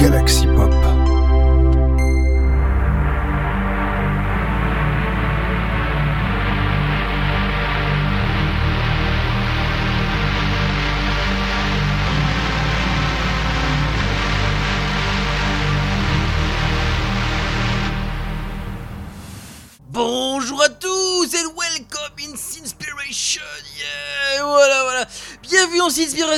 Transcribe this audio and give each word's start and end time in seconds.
Galaxy 0.00 0.49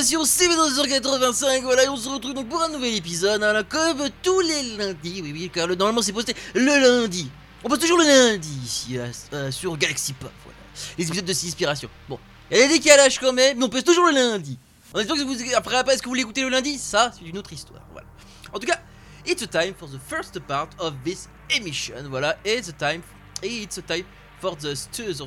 Sinspiration, 0.03 0.25
c'est 0.25 0.47
1985, 0.49 1.63
voilà, 1.63 1.85
et 1.85 1.89
on 1.89 1.95
se 1.95 2.09
retrouve 2.09 2.33
donc 2.33 2.49
pour 2.49 2.61
un 2.61 2.67
nouvel 2.67 2.93
épisode, 2.95 3.41
hein, 3.41 3.63
comme 3.69 4.09
tous 4.21 4.41
les 4.41 4.75
lundis, 4.75 5.21
oui, 5.23 5.31
oui, 5.31 5.51
car 5.53 5.65
le, 5.65 5.75
normalement 5.75 6.01
c'est 6.01 6.11
posté 6.11 6.35
le 6.53 6.65
lundi. 6.65 7.29
On 7.63 7.69
poste 7.69 7.83
toujours 7.83 7.99
le 7.99 8.05
lundi 8.05 8.59
ici, 8.65 8.97
euh, 8.97 9.07
euh, 9.31 9.51
sur 9.51 9.77
Galaxy 9.77 10.11
Pop, 10.13 10.31
voilà. 10.43 10.57
Les 10.97 11.07
épisodes 11.07 11.25
de 11.25 11.33
Sinspiration. 11.33 11.89
Bon, 12.09 12.19
il 12.51 12.57
y 12.57 12.61
a 12.61 12.67
des 12.67 12.73
décalages 12.79 13.17
quand 13.17 13.31
même, 13.31 13.57
mais 13.57 13.63
on 13.63 13.69
poste 13.69 13.85
toujours 13.85 14.07
le 14.07 14.13
lundi. 14.13 14.59
En 14.93 14.99
espérant 14.99 15.17
que 15.17 15.23
vous, 15.23 15.55
après, 15.55 15.77
après, 15.77 15.93
est-ce 15.93 16.01
que 16.01 16.07
vous 16.07 16.11
voulez 16.11 16.23
écouter 16.23 16.41
le 16.41 16.49
lundi? 16.49 16.77
Ça, 16.77 17.13
c'est 17.17 17.25
une 17.25 17.37
autre 17.37 17.53
histoire, 17.53 17.81
voilà. 17.93 18.07
En 18.51 18.59
tout 18.59 18.67
cas, 18.67 18.79
it's 19.25 19.41
a 19.41 19.47
time 19.47 19.73
for 19.73 19.87
the 19.87 19.99
first 19.99 20.37
part 20.41 20.69
of 20.79 20.93
this 21.05 21.29
emission, 21.49 22.09
voilà, 22.09 22.35
it's 22.45 22.67
a 22.67 22.73
time 22.73 23.01
it's 23.41 23.77
a 23.77 23.81
time 23.81 24.05
for 24.39 24.55
the 24.55 24.75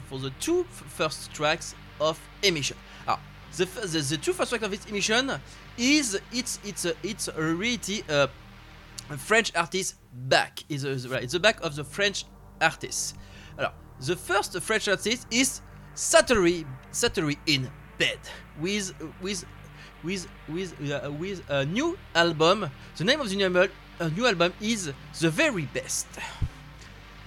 for 0.08 0.18
the 0.18 0.30
two 0.38 0.64
first 0.70 1.32
tracks 1.32 1.74
of 1.98 2.18
emission. 2.42 2.76
The, 3.56 3.64
the, 3.64 3.98
the 4.00 4.16
two 4.18 4.34
first 4.34 4.50
tracks 4.50 4.64
of 4.64 4.70
this 4.70 4.84
emission 4.84 5.32
is 5.78 6.20
it's 6.30 6.60
it's 6.62 6.84
a, 6.84 6.94
it's 7.02 7.28
really 7.36 8.04
uh, 8.06 8.26
a 9.08 9.16
French 9.16 9.50
artist 9.56 9.94
back 10.12 10.62
is 10.68 10.84
a, 10.84 11.14
it's 11.16 11.32
the 11.32 11.40
back 11.40 11.62
of 11.62 11.74
the 11.74 11.84
French 11.84 12.26
artist. 12.60 13.16
Alors, 13.58 13.72
the 14.00 14.14
first 14.14 14.60
French 14.60 14.88
artist 14.88 15.26
is 15.30 15.62
Satori 15.94 16.66
Satori 16.92 17.38
in 17.46 17.70
bed 17.96 18.18
with 18.60 18.92
with 19.22 19.46
with 20.04 20.28
with 20.48 20.92
uh, 20.92 21.10
with 21.12 21.42
a 21.48 21.64
new 21.64 21.96
album. 22.14 22.70
The 22.96 23.04
name 23.04 23.20
of 23.20 23.30
the 23.30 23.36
new 23.36 23.44
album, 23.44 23.70
a 24.00 24.10
new 24.10 24.26
album 24.26 24.52
is 24.60 24.92
the 25.18 25.30
very 25.30 25.64
best. 25.72 26.08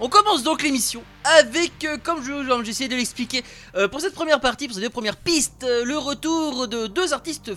On 0.02 0.08
commence 0.08 0.42
donc 0.42 0.62
l'émission 0.62 1.02
avec, 1.24 1.84
euh, 1.84 1.98
comme 2.02 2.24
je- 2.24 2.68
essayé 2.70 2.88
de 2.88 2.96
l'expliquer 2.96 3.44
euh, 3.74 3.86
pour 3.86 4.00
cette 4.00 4.14
première 4.14 4.40
partie, 4.40 4.66
pour 4.66 4.74
ces 4.74 4.80
deux 4.80 4.88
premières 4.88 5.16
pistes, 5.18 5.62
euh, 5.64 5.84
le 5.84 5.98
retour 5.98 6.68
de 6.68 6.86
deux 6.86 7.12
artistes 7.12 7.52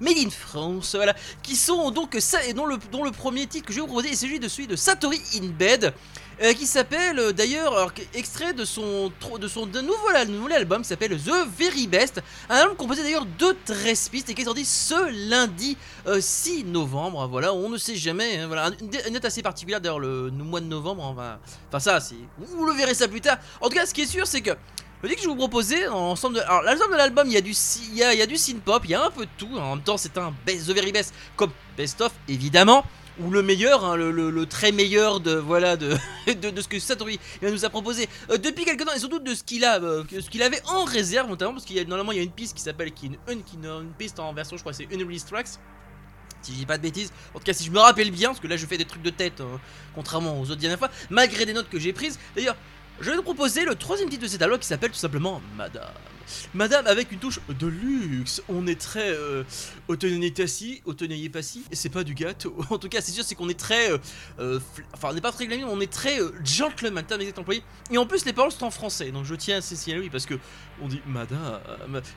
made 0.00 0.18
in 0.18 0.30
France, 0.30 0.96
qui 1.44 1.54
sont 1.54 1.90
donc 1.92 2.16
ça 2.18 2.44
et 2.46 2.52
dont 2.52 2.66
le, 2.66 2.78
dont 2.90 3.04
le 3.04 3.12
premier 3.12 3.46
titre 3.46 3.66
que 3.66 3.72
je 3.72 3.76
vais 3.78 3.82
vous 3.82 3.86
proposer 3.92 4.10
est 4.10 4.16
celui 4.16 4.40
de 4.40 4.48
celui 4.48 4.66
de 4.66 4.74
Satori 4.74 5.20
in 5.36 5.46
Bed, 5.56 5.94
euh, 6.42 6.52
qui 6.52 6.66
s'appelle 6.66 7.18
euh, 7.18 7.32
d'ailleurs 7.32 7.92
extrait 8.14 8.52
de 8.52 8.64
son 8.64 9.12
de 9.40 9.48
son 9.48 9.66
de 9.66 9.80
nouveau, 9.80 9.96
nouvel 10.28 10.56
album 10.58 10.82
qui 10.82 10.88
s'appelle 10.88 11.16
The 11.20 11.32
Very 11.58 11.86
Best, 11.86 12.20
un 12.48 12.56
album 12.56 12.76
composé 12.76 13.02
d'ailleurs 13.02 13.26
de 13.26 13.56
13 13.66 14.08
pistes 14.08 14.28
et 14.30 14.34
qui 14.34 14.42
est 14.42 14.44
sorti 14.44 14.64
ce 14.64 15.28
lundi 15.30 15.76
euh, 16.06 16.20
6 16.20 16.64
novembre. 16.64 17.26
Voilà, 17.28 17.52
on 17.52 17.68
ne 17.68 17.78
sait 17.78 17.96
jamais. 17.96 18.38
hein, 18.38 18.46
voilà, 18.46 18.70
une, 18.80 18.88
date 18.88 19.24
assez 19.24 19.42
particulière 19.42 19.80
d'ailleurs 19.80 20.00
le, 20.00 20.30
mois 20.30 20.60
de 20.60 20.66
novembre. 20.66 21.12
va- 21.14 21.38
Enfin 21.68 21.80
ça, 21.80 22.00
c'est 22.00 22.14
vous 22.38 22.64
le 22.66 22.72
verrez 22.72 22.94
ça 22.94 23.08
plus 23.08 23.20
tard. 23.20 23.38
En 23.60 23.68
tout 23.68 23.74
cas, 23.76 23.86
ce 23.86 23.94
qui 23.94 24.02
est 24.02 24.06
sûr, 24.06 24.26
c'est 24.26 24.40
que 24.40 24.52
le 25.02 25.08
que 25.14 25.20
je 25.20 25.28
vous 25.28 25.36
proposer, 25.36 25.84
dans 25.86 26.08
l'ensemble 26.08 26.34
de, 26.36 26.40
de 26.40 26.96
l'album, 26.96 27.28
il 27.28 27.32
y 27.34 27.36
a 27.36 27.40
du, 27.40 27.52
il 27.92 27.96
y 27.96 28.02
a, 28.02 28.12
il 28.14 28.18
y 28.18 28.22
a 28.22 28.26
du 28.26 28.36
synth 28.36 28.60
pop, 28.62 28.82
il 28.84 28.90
y 28.90 28.94
a 28.94 29.04
un 29.04 29.10
peu 29.10 29.26
de 29.26 29.30
tout. 29.38 29.48
En 29.56 29.76
même 29.76 29.84
temps, 29.84 29.96
c'est 29.96 30.18
un 30.18 30.34
best, 30.44 30.66
the 30.66 30.72
very 30.74 30.90
best, 30.90 31.14
comme 31.36 31.50
best 31.76 32.00
of 32.00 32.12
évidemment, 32.26 32.84
ou 33.20 33.30
le 33.30 33.42
meilleur, 33.42 33.84
hein, 33.84 33.96
le, 33.96 34.46
très 34.46 34.72
meilleur 34.72 35.20
de 35.20 35.32
voilà 35.34 35.76
de, 35.76 35.96
de, 36.26 36.60
ce 36.60 36.68
que 36.68 36.78
Satori 36.78 37.18
nous 37.42 37.64
a 37.64 37.70
proposé 37.70 38.08
euh, 38.30 38.38
depuis 38.38 38.64
quelques 38.64 38.84
temps 38.84 38.94
et 38.94 38.98
surtout 38.98 39.18
de 39.18 39.34
ce 39.34 39.42
qu'il 39.42 39.64
a, 39.64 39.80
euh, 39.82 40.04
ce 40.08 40.30
qu'il 40.30 40.42
avait 40.42 40.62
en 40.66 40.84
réserve 40.84 41.28
notamment 41.28 41.52
parce 41.52 41.64
qu'il 41.64 41.76
y 41.76 41.80
a 41.80 41.84
normalement 41.84 42.12
il 42.12 42.18
y 42.18 42.20
a 42.20 42.24
une 42.24 42.30
piste 42.30 42.56
qui 42.56 42.62
s'appelle 42.62 42.92
qui 42.92 43.10
une, 43.28 43.92
piste 43.98 44.20
en 44.20 44.32
version, 44.32 44.56
je 44.56 44.62
crois, 44.62 44.72
c'est 44.72 44.86
Unreleased 44.92 45.28
Tracks. 45.28 45.48
Si 46.42 46.52
je 46.52 46.58
dis 46.58 46.66
pas 46.66 46.78
de 46.78 46.82
bêtises, 46.82 47.12
en 47.34 47.38
tout 47.38 47.44
cas 47.44 47.52
si 47.52 47.64
je 47.64 47.70
me 47.72 47.80
rappelle 47.80 48.10
bien, 48.12 48.28
parce 48.28 48.40
que 48.40 48.46
là 48.46 48.56
je 48.56 48.64
fais 48.66 48.78
des 48.78 48.84
trucs 48.84 49.02
de 49.02 49.10
tête, 49.10 49.40
hein, 49.40 49.60
contrairement 49.94 50.40
aux 50.40 50.44
autres 50.44 50.60
dernières 50.60 50.78
fois, 50.78 50.90
malgré 51.10 51.44
des 51.44 51.52
notes 51.52 51.68
que 51.68 51.80
j'ai 51.80 51.92
prises. 51.92 52.18
D'ailleurs, 52.36 52.56
je 53.00 53.10
vais 53.10 53.16
vous 53.16 53.22
proposer 53.22 53.64
le 53.64 53.74
troisième 53.74 54.08
titre 54.08 54.22
de 54.22 54.28
cet 54.28 54.42
album 54.42 54.58
qui 54.58 54.66
s'appelle 54.66 54.90
tout 54.90 54.96
simplement 54.96 55.42
Madame. 55.56 55.84
Madame 56.54 56.86
avec 56.86 57.12
une 57.12 57.18
touche 57.18 57.40
de 57.48 57.66
luxe. 57.66 58.42
On 58.48 58.66
est 58.66 58.80
très 58.80 59.10
euh, 59.10 59.44
passi, 61.28 61.64
et 61.70 61.76
c'est 61.76 61.88
pas 61.88 62.04
du 62.04 62.14
gâteau. 62.14 62.54
En 62.70 62.78
tout 62.78 62.88
cas, 62.88 63.00
c'est 63.00 63.12
sûr, 63.12 63.24
c'est 63.24 63.34
qu'on 63.34 63.48
est 63.48 63.58
très, 63.58 63.90
euh, 63.90 63.98
euh, 64.38 64.60
enfin, 64.94 65.08
on 65.10 65.14
n'est 65.14 65.20
pas 65.20 65.32
très 65.32 65.46
glammy, 65.46 65.64
on 65.64 65.80
est 65.80 65.90
très 65.92 66.20
euh, 66.20 66.32
gentleman, 66.44 67.04
terme 67.04 67.20
exact 67.22 67.38
employé. 67.38 67.62
Et 67.90 67.98
en 67.98 68.06
plus, 68.06 68.24
les 68.24 68.32
paroles 68.32 68.52
sont 68.52 68.66
en 68.66 68.70
français, 68.70 69.10
donc 69.10 69.24
je 69.24 69.34
tiens 69.34 69.58
à 69.58 69.60
signaler 69.60 70.02
oui 70.02 70.10
parce 70.10 70.26
que 70.26 70.34
on 70.82 70.88
dit 70.88 71.00
Madame. 71.06 71.60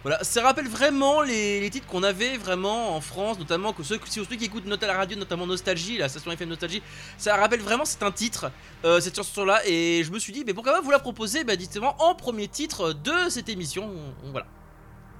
Voilà, 0.03 0.23
ça 0.23 0.41
rappelle 0.43 0.67
vraiment 0.67 1.21
les, 1.21 1.59
les 1.59 1.69
titres 1.69 1.87
qu'on 1.87 2.03
avait 2.03 2.37
vraiment 2.37 2.95
en 2.95 3.01
France, 3.01 3.39
notamment 3.39 3.73
que 3.73 3.83
ceux, 3.83 3.99
ceux 4.09 4.23
qui 4.25 4.45
écoutent 4.45 4.65
Note 4.65 4.83
à 4.83 4.87
la 4.87 4.97
radio, 4.97 5.17
notamment 5.17 5.47
Nostalgie, 5.47 5.97
la 5.97 6.09
station 6.09 6.31
FM 6.31 6.49
Nostalgie, 6.49 6.81
ça 7.17 7.35
rappelle 7.35 7.61
vraiment, 7.61 7.85
c'est 7.85 8.03
un 8.03 8.11
titre, 8.11 8.51
euh, 8.85 8.99
cette 8.99 9.15
chanson-là, 9.15 9.61
et 9.65 10.03
je 10.03 10.11
me 10.11 10.19
suis 10.19 10.33
dit, 10.33 10.43
mais 10.45 10.53
pourquoi 10.53 10.73
pas 10.73 10.81
vous 10.81 10.91
la 10.91 10.99
proposer, 10.99 11.43
bah, 11.43 11.55
dites-moi, 11.55 11.95
en 11.99 12.15
premier 12.15 12.47
titre 12.47 12.93
de 12.93 13.29
cette 13.29 13.49
émission, 13.49 13.89
on- 14.23 14.27
on- 14.27 14.31
voilà. 14.31 14.45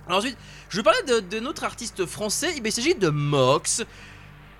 Alors 0.08 0.20
ensuite, 0.20 0.38
je 0.70 0.78
vais 0.78 0.84
parler 0.84 1.02
de, 1.08 1.20
de 1.20 1.40
notre 1.40 1.64
artiste 1.64 2.06
français, 2.06 2.54
il 2.64 2.72
s'agit 2.72 2.96
de 2.96 3.10
Mox. 3.10 3.84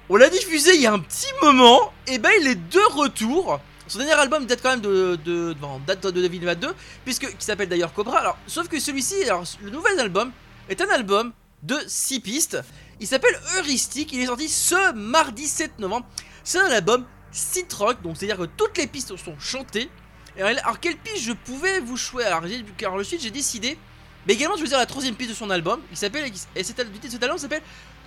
On 0.10 0.16
l'a 0.16 0.30
diffusé 0.30 0.76
il 0.76 0.82
y 0.82 0.88
a 0.88 0.94
un 0.94 1.00
petit 1.00 1.28
moment, 1.42 1.92
et 2.08 2.20
ben 2.20 2.32
il 2.42 2.48
est 2.48 2.56
de 2.56 2.94
retour. 2.96 3.60
Son 3.92 3.98
dernier 4.00 4.14
album 4.14 4.46
date 4.46 4.62
quand 4.64 4.70
même 4.70 4.80
de, 4.80 5.18
date 5.86 6.08
de 6.08 6.12
2022, 6.22 6.74
puisque 7.04 7.28
qui 7.38 7.44
s'appelle 7.46 7.68
d'ailleurs 7.68 7.92
Cobra. 7.92 8.20
Alors, 8.20 8.38
sauf 8.48 8.70
que 8.70 8.80
celui-ci, 8.80 9.22
alors 9.26 9.44
le 9.62 9.70
nouvel 9.70 10.00
album 10.00 10.32
est 10.70 10.80
un 10.80 10.88
album 10.88 11.34
de 11.62 11.78
6 11.88 12.22
pistes. 12.22 12.58
Il 13.02 13.08
s'appelle 13.08 13.38
Heuristique. 13.58 14.14
Il 14.14 14.22
est 14.22 14.28
sorti 14.28 14.48
ce 14.48 14.94
mardi 14.94 15.46
7 15.46 15.80
novembre. 15.80 16.06
C'est 16.46 16.60
un 16.60 16.72
album 16.72 17.06
synth 17.34 17.74
rock, 17.74 18.02
donc 18.02 18.16
c'est-à-dire 18.16 18.38
que 18.38 18.50
toutes 18.56 18.78
les 18.78 18.88
pistes 18.88 19.14
sont 19.18 19.38
chantées. 19.38 19.90
Alors, 20.40 20.80
quelle 20.80 20.96
piste 20.96 21.24
je 21.24 21.34
pouvais 21.34 21.82
vous 21.82 21.98
choisir? 21.98 22.34
Alors, 22.34 22.50
alors 22.80 22.94
ensuite 22.96 23.22
j'ai 23.22 23.30
décidé, 23.30 23.78
mais 24.26 24.36
également 24.36 24.54
de 24.56 24.60
choisir 24.60 24.78
la 24.78 24.86
troisième 24.86 25.16
piste 25.16 25.32
de 25.32 25.36
son 25.36 25.50
album. 25.50 25.82
Il 25.92 25.98
s'appelle 25.98 26.32
et 26.56 26.64
cet, 26.64 26.80
al- 26.80 26.88
le 26.88 26.94
titre 26.94 27.08
de 27.08 27.12
cet 27.12 27.24
album 27.24 27.38
s'appelle 27.38 27.62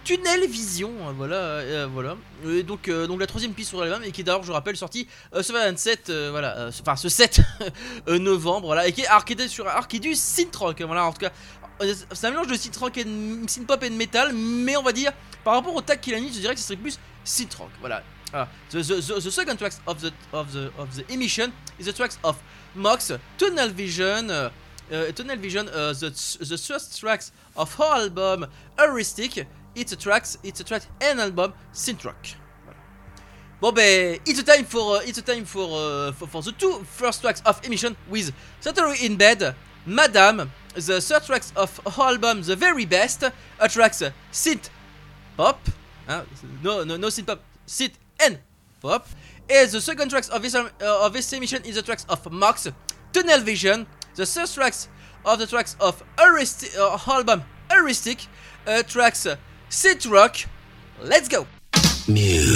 Tunnel 0.05 0.47
Vision. 0.49 0.93
euh, 1.09 1.13
Voilà, 1.17 1.37
euh, 1.37 1.89
voilà. 1.91 2.17
Et 2.47 2.63
donc, 2.63 2.89
euh, 2.89 3.07
donc 3.07 3.21
la 3.21 3.27
troisième 3.27 3.53
piste 3.55 3.71
sur 3.71 3.81
l'album 3.81 4.03
et 4.05 4.13
qui 4.13 4.21
est 4.21 4.25
d'ailleurs, 4.25 4.43
je 4.43 4.53
rappelle, 4.53 4.77
sortie 4.77 5.09
euh, 5.35 5.43
ce 5.43 5.53
27, 5.53 6.11
euh, 6.11 6.29
voilà, 6.31 6.57
euh, 6.59 6.71
enfin 6.81 6.97
ce 6.97 7.09
7 7.09 7.41
euh, 8.09 8.19
novembre, 8.19 8.67
voilà, 8.67 8.87
et 8.87 8.93
qui 8.93 9.01
est, 9.01 9.09
était 9.31 9.49
sur, 9.49 9.65
rock, 9.65 10.81
hein, 10.81 10.87
voilà, 10.87 11.07
en 11.07 11.13
tout 11.13 11.21
cas. 11.21 11.33
euh, 11.83 11.95
C'est 12.13 12.27
un 12.27 12.31
mélange 12.31 12.49
de 12.49 12.55
synth 12.55 12.77
rock 12.77 12.97
et 12.99 13.05
de 13.05 13.49
synth 13.49 13.67
pop 13.67 13.83
et 13.83 13.91
de 13.91 13.95
metal, 13.95 14.33
mais 14.35 14.77
on 14.77 14.83
va 14.83 14.93
dire 14.93 15.13
par 15.43 15.55
rapport 15.55 15.75
au 15.75 15.81
tag 15.81 16.01
qu'il 16.01 16.15
a 16.15 16.21
mis, 16.21 16.33
je 16.33 16.41
dirais 16.41 16.55
que 16.55 16.61
ce 16.61 16.67
serait 16.67 16.77
plus 16.77 16.99
synth 17.25 17.55
rock. 17.55 17.71
Voilà. 17.81 18.03
The, 18.71 18.79
the, 18.83 19.01
the, 19.23 19.31
second 19.31 19.57
tracks 19.59 19.81
of 19.87 20.01
the 20.01 20.13
of 20.33 20.51
the 20.53 20.69
of 20.77 20.89
the 20.97 21.05
emission 21.09 21.53
is 21.79 21.85
the 21.85 21.95
tracks 21.95 22.19
of 22.25 22.35
Mox, 22.75 23.13
Tunnel 23.39 23.71
Vision, 23.71 24.27
Tunnel 25.15 25.39
Vision, 25.39 25.67
the 25.67 26.11
the 26.41 26.57
first 26.57 26.99
tracks 26.99 27.33
of 27.55 27.73
her 27.79 27.85
album 28.03 28.49
Heuristic. 28.77 29.47
It's 29.75 29.93
a 29.93 29.97
tracks, 29.97 30.39
it's 30.43 30.61
a 30.61 30.65
track 30.65 30.83
and 31.01 31.21
album 31.21 31.53
synth 31.73 32.05
rock. 32.05 32.27
Bon 33.61 33.73
ben, 33.73 34.19
it's 34.27 34.39
a 34.39 34.45
time 34.45 34.65
for 34.65 34.97
uh, 34.97 35.01
it's 35.05 35.19
a 35.19 35.23
time 35.23 35.45
for, 35.45 35.67
uh, 35.71 36.13
for 36.13 36.27
for 36.27 36.43
the 36.43 36.53
two 36.53 36.85
first 36.85 37.23
tracks 37.23 37.41
of 37.47 37.65
emission 37.65 37.97
with 38.09 38.33
Satori 38.61 39.03
in 39.03 39.17
bed, 39.17 39.55
Madame, 39.87 40.51
the 40.75 41.01
third 41.01 41.25
tracks 41.25 41.53
of 41.57 41.81
album 41.99 42.43
The 42.43 42.57
Very 42.57 42.85
Best, 42.85 43.23
a 43.23 43.69
tracks 43.69 44.03
synth 44.33 44.69
pop, 45.37 45.61
no 46.63 46.85
no 46.85 46.97
no 46.97 47.09
synth 47.09 47.27
pop, 47.27 47.41
synth 47.67 47.95
and 48.21 48.39
pop. 48.83 49.07
And 49.49 49.71
the 49.71 49.81
second 49.81 50.09
tracks 50.09 50.29
of 50.29 50.43
this, 50.43 50.55
uh, 50.55 50.69
of 50.81 51.13
this 51.13 51.33
emission 51.33 51.65
is 51.65 51.77
the 51.77 51.83
tracks 51.83 52.07
of 52.09 52.31
Mox, 52.33 52.69
Tunnel 53.13 53.41
Vision, 53.41 53.87
the 54.15 54.27
third 54.27 54.49
tracks 54.49 54.89
of 55.25 55.39
the 55.39 55.47
tracks 55.47 55.77
of 55.81 56.03
Heuristic, 56.19 56.77
uh, 56.79 56.99
album 57.07 57.43
Heuristic, 57.71 58.27
uh, 58.67 58.83
tracks 58.83 59.27
uh, 59.67 59.71
Synth 59.71 60.11
Rock. 60.11 60.37
Let's 61.03 61.29
go! 61.29 61.47
Thank 62.07 62.54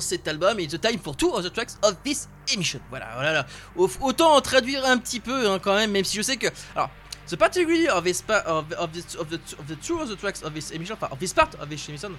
cet 0.00 0.26
album, 0.28 0.58
It's 0.60 0.72
the 0.72 0.78
time 0.78 0.98
for 0.98 1.14
two 1.14 1.30
of 1.30 1.42
the 1.42 1.50
tracks 1.50 1.78
of 1.82 1.96
this 2.02 2.28
emission. 2.52 2.80
Voilà, 2.90 3.14
voilà. 3.14 3.46
Autant 4.00 4.40
traduire 4.40 4.84
un 4.84 4.98
petit 4.98 5.20
peu 5.20 5.48
hein, 5.48 5.58
quand 5.58 5.74
même, 5.74 5.90
même 5.92 6.04
si 6.04 6.16
je 6.16 6.22
sais 6.22 6.36
que. 6.36 6.48
Alors, 6.74 6.90
the 7.28 7.36
particularity 7.36 7.88
of 7.88 8.04
this 8.04 8.20
part 8.22 8.44
of, 8.46 8.72
of, 8.72 8.92
the, 8.92 9.18
of, 9.18 9.30
the, 9.30 9.40
of 9.58 9.66
the 9.68 9.76
two 9.76 10.00
of 10.00 10.08
the 10.08 10.16
tracks 10.16 10.42
of 10.42 10.52
this 10.54 10.70
emission, 10.72 10.96
of 11.00 11.18
this 11.18 11.32
part 11.32 11.54
of 11.56 11.68
this 11.68 11.88
emission, 11.88 12.16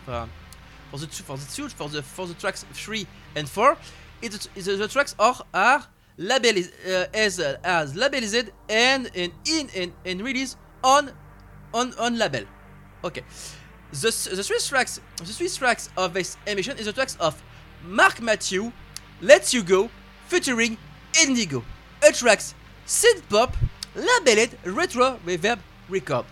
for 0.91 0.97
the 0.99 1.07
two, 1.07 1.23
for 1.23 1.37
the 1.37 1.45
two, 1.53 1.69
for 1.69 1.89
the 1.89 2.01
for 2.01 2.27
the 2.27 2.33
tracks 2.33 2.65
three 2.73 3.07
and 3.35 3.47
four, 3.47 3.77
it, 4.21 4.33
it, 4.33 4.63
the, 4.63 4.75
the 4.75 4.87
tracks 4.87 5.15
are 5.19 5.35
are 5.53 5.85
labelized 6.17 6.71
uh, 6.87 7.07
as 7.13 7.39
as 7.39 7.93
labelized 7.93 8.49
and 8.69 9.09
in 9.15 9.31
and, 9.75 9.93
and 10.05 10.21
released 10.21 10.57
on 10.83 11.11
on 11.73 11.93
on 11.97 12.17
label. 12.17 12.43
Okay. 13.03 13.23
The, 13.91 14.31
the 14.35 14.43
three 14.43 14.59
tracks 14.59 15.01
the 15.17 15.25
three 15.25 15.49
tracks 15.49 15.89
of 15.97 16.13
this 16.13 16.37
emission 16.47 16.77
is 16.77 16.85
the 16.85 16.93
tracks 16.93 17.17
of 17.19 17.41
Mark 17.87 18.21
Matthew, 18.21 18.71
Let 19.21 19.53
You 19.53 19.63
Go, 19.63 19.89
featuring 20.27 20.77
Indigo. 21.23 21.63
A 22.07 22.11
tracks 22.11 22.55
synth 22.85 23.21
pop, 23.29 23.55
labeled 23.95 24.51
retro 24.65 25.17
reverb 25.25 25.59
record. 25.89 26.25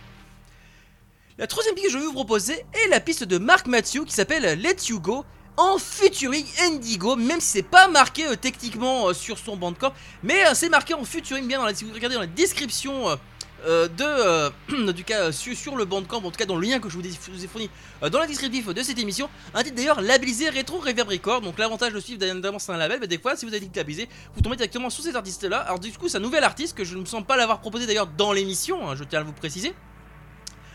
La 1.38 1.48
troisième 1.48 1.76
piste 1.76 1.88
que 1.88 1.94
je 1.94 1.98
vais 1.98 2.06
vous 2.06 2.14
proposer 2.14 2.66
est 2.74 2.90
la 2.90 3.00
piste 3.00 3.24
de 3.24 3.38
Mark 3.38 3.68
Matthew 3.68 4.04
qui 4.06 4.14
s'appelle 4.14 4.60
Let 4.62 4.90
You 4.90 5.00
Go 5.00 5.26
en 5.58 5.78
featuring 5.78 6.46
Indigo, 6.62 7.16
même 7.16 7.42
si 7.42 7.48
c'est 7.48 7.64
pas 7.64 7.88
marqué 7.88 8.26
euh, 8.28 8.36
techniquement 8.36 9.10
euh, 9.10 9.14
sur 9.14 9.38
son 9.38 9.58
bandcamp, 9.58 9.94
mais 10.24 10.46
euh, 10.46 10.52
c'est 10.54 10.70
marqué 10.70 10.94
en 10.94 11.04
featuring 11.04 11.48
bien 11.48 11.60
dans 11.60 11.66
la, 11.66 11.74
si 11.74 11.84
vous 11.84 11.94
regardez 11.94 12.16
dans 12.16 12.22
la 12.22 12.28
description 12.28 13.18
euh, 13.66 13.90
de, 13.90 14.04
euh, 14.04 14.92
du 14.94 15.04
cas 15.04 15.24
euh, 15.24 15.32
sur, 15.34 15.56
sur 15.56 15.76
le 15.76 15.84
bandcamp, 15.84 16.24
en 16.24 16.32
tout 16.32 16.38
cas 16.38 16.46
dans 16.46 16.56
le 16.56 16.66
lien 16.66 16.80
que 16.80 16.88
je 16.88 16.98
vous, 16.98 17.06
ai 17.06 17.48
fourni 17.48 17.70
dans 18.02 18.20
la 18.20 18.28
descriptif 18.28 18.68
de 18.70 18.82
cette 18.82 19.00
émission. 19.00 19.30
Un 19.54 19.64
titre 19.64 19.76
d'ailleurs 19.76 20.00
labellisé 20.02 20.50
Retro 20.50 20.80
Reverb 20.80 21.10
Record. 21.10 21.42
Donc 21.42 21.58
l'avantage 21.58 21.92
de 21.92 22.00
suivre 22.00 22.26
notamment 22.34 22.60
c'est 22.60 22.72
un 22.72 22.78
label, 22.78 23.00
mais 23.02 23.08
des 23.08 23.18
fois 23.18 23.36
si 23.36 23.46
vous 23.46 23.54
avez 23.54 23.66
dit 23.66 23.72
labellisé, 23.76 24.08
vous 24.34 24.42
tombez 24.42 24.56
directement 24.56 24.90
sur 24.90 25.04
cet 25.04 25.16
artiste 25.16 25.44
là. 25.44 25.60
Alors 25.60 25.80
du 25.80 25.92
coup 25.92 26.08
c'est 26.08 26.18
un 26.18 26.22
nouvel 26.22 26.44
artiste 26.44 26.78
que 26.78 26.86
je 26.86 26.96
ne 26.96 27.02
me 27.02 27.06
sens 27.06 27.26
pas 27.26 27.36
l'avoir 27.36 27.60
proposé 27.60 27.86
d'ailleurs 27.86 28.08
dans 28.08 28.32
l'émission, 28.32 28.90
hein, 28.90 28.96
je 28.96 29.04
tiens 29.04 29.20
à 29.20 29.24
vous 29.24 29.34
préciser. 29.34 29.74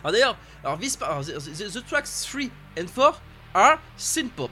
Alors 0.03 0.13
d'ailleurs, 0.13 0.37
alors, 0.63 0.79
the, 0.79 1.87
tracks 1.87 2.09
3 2.31 2.51
and 2.79 2.89
4 2.95 3.21
are 3.55 3.79
synth-pop. 3.97 4.51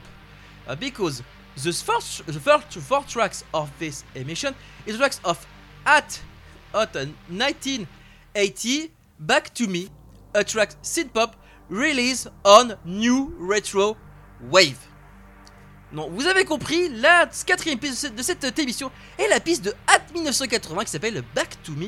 Because 0.79 1.21
the 1.55 1.71
first, 1.71 2.25
the 2.25 2.39
first 2.39 2.79
four 2.79 3.05
tracks 3.05 3.45
of 3.53 3.69
this 3.77 4.03
emission 4.15 4.53
is 4.87 4.93
the 4.93 4.97
tracks 4.97 5.21
of 5.23 5.45
At, 5.85 6.19
Hot 6.73 6.97
19 7.29 7.85
80 8.35 8.89
Back 9.19 9.53
to 9.53 9.67
Me, 9.67 9.89
a 10.33 10.43
track 10.43 10.75
synth-pop 10.81 11.35
release 11.69 12.27
on 12.43 12.75
New 12.85 13.33
Retro 13.39 13.95
Wave. 14.51 14.77
Non, 15.93 16.09
vous 16.09 16.25
avez 16.25 16.43
compris, 16.43 16.89
la 16.89 17.29
quatrième 17.45 17.77
piste 17.77 18.13
de 18.13 18.23
cette 18.23 18.57
émission 18.57 18.91
est 19.19 19.27
la 19.27 19.39
piste 19.39 19.63
de 19.63 19.73
At 19.87 20.11
1980 20.13 20.85
qui 20.85 20.91
s'appelle 20.91 21.23
Back 21.35 21.61
to 21.63 21.73
Me, 21.73 21.87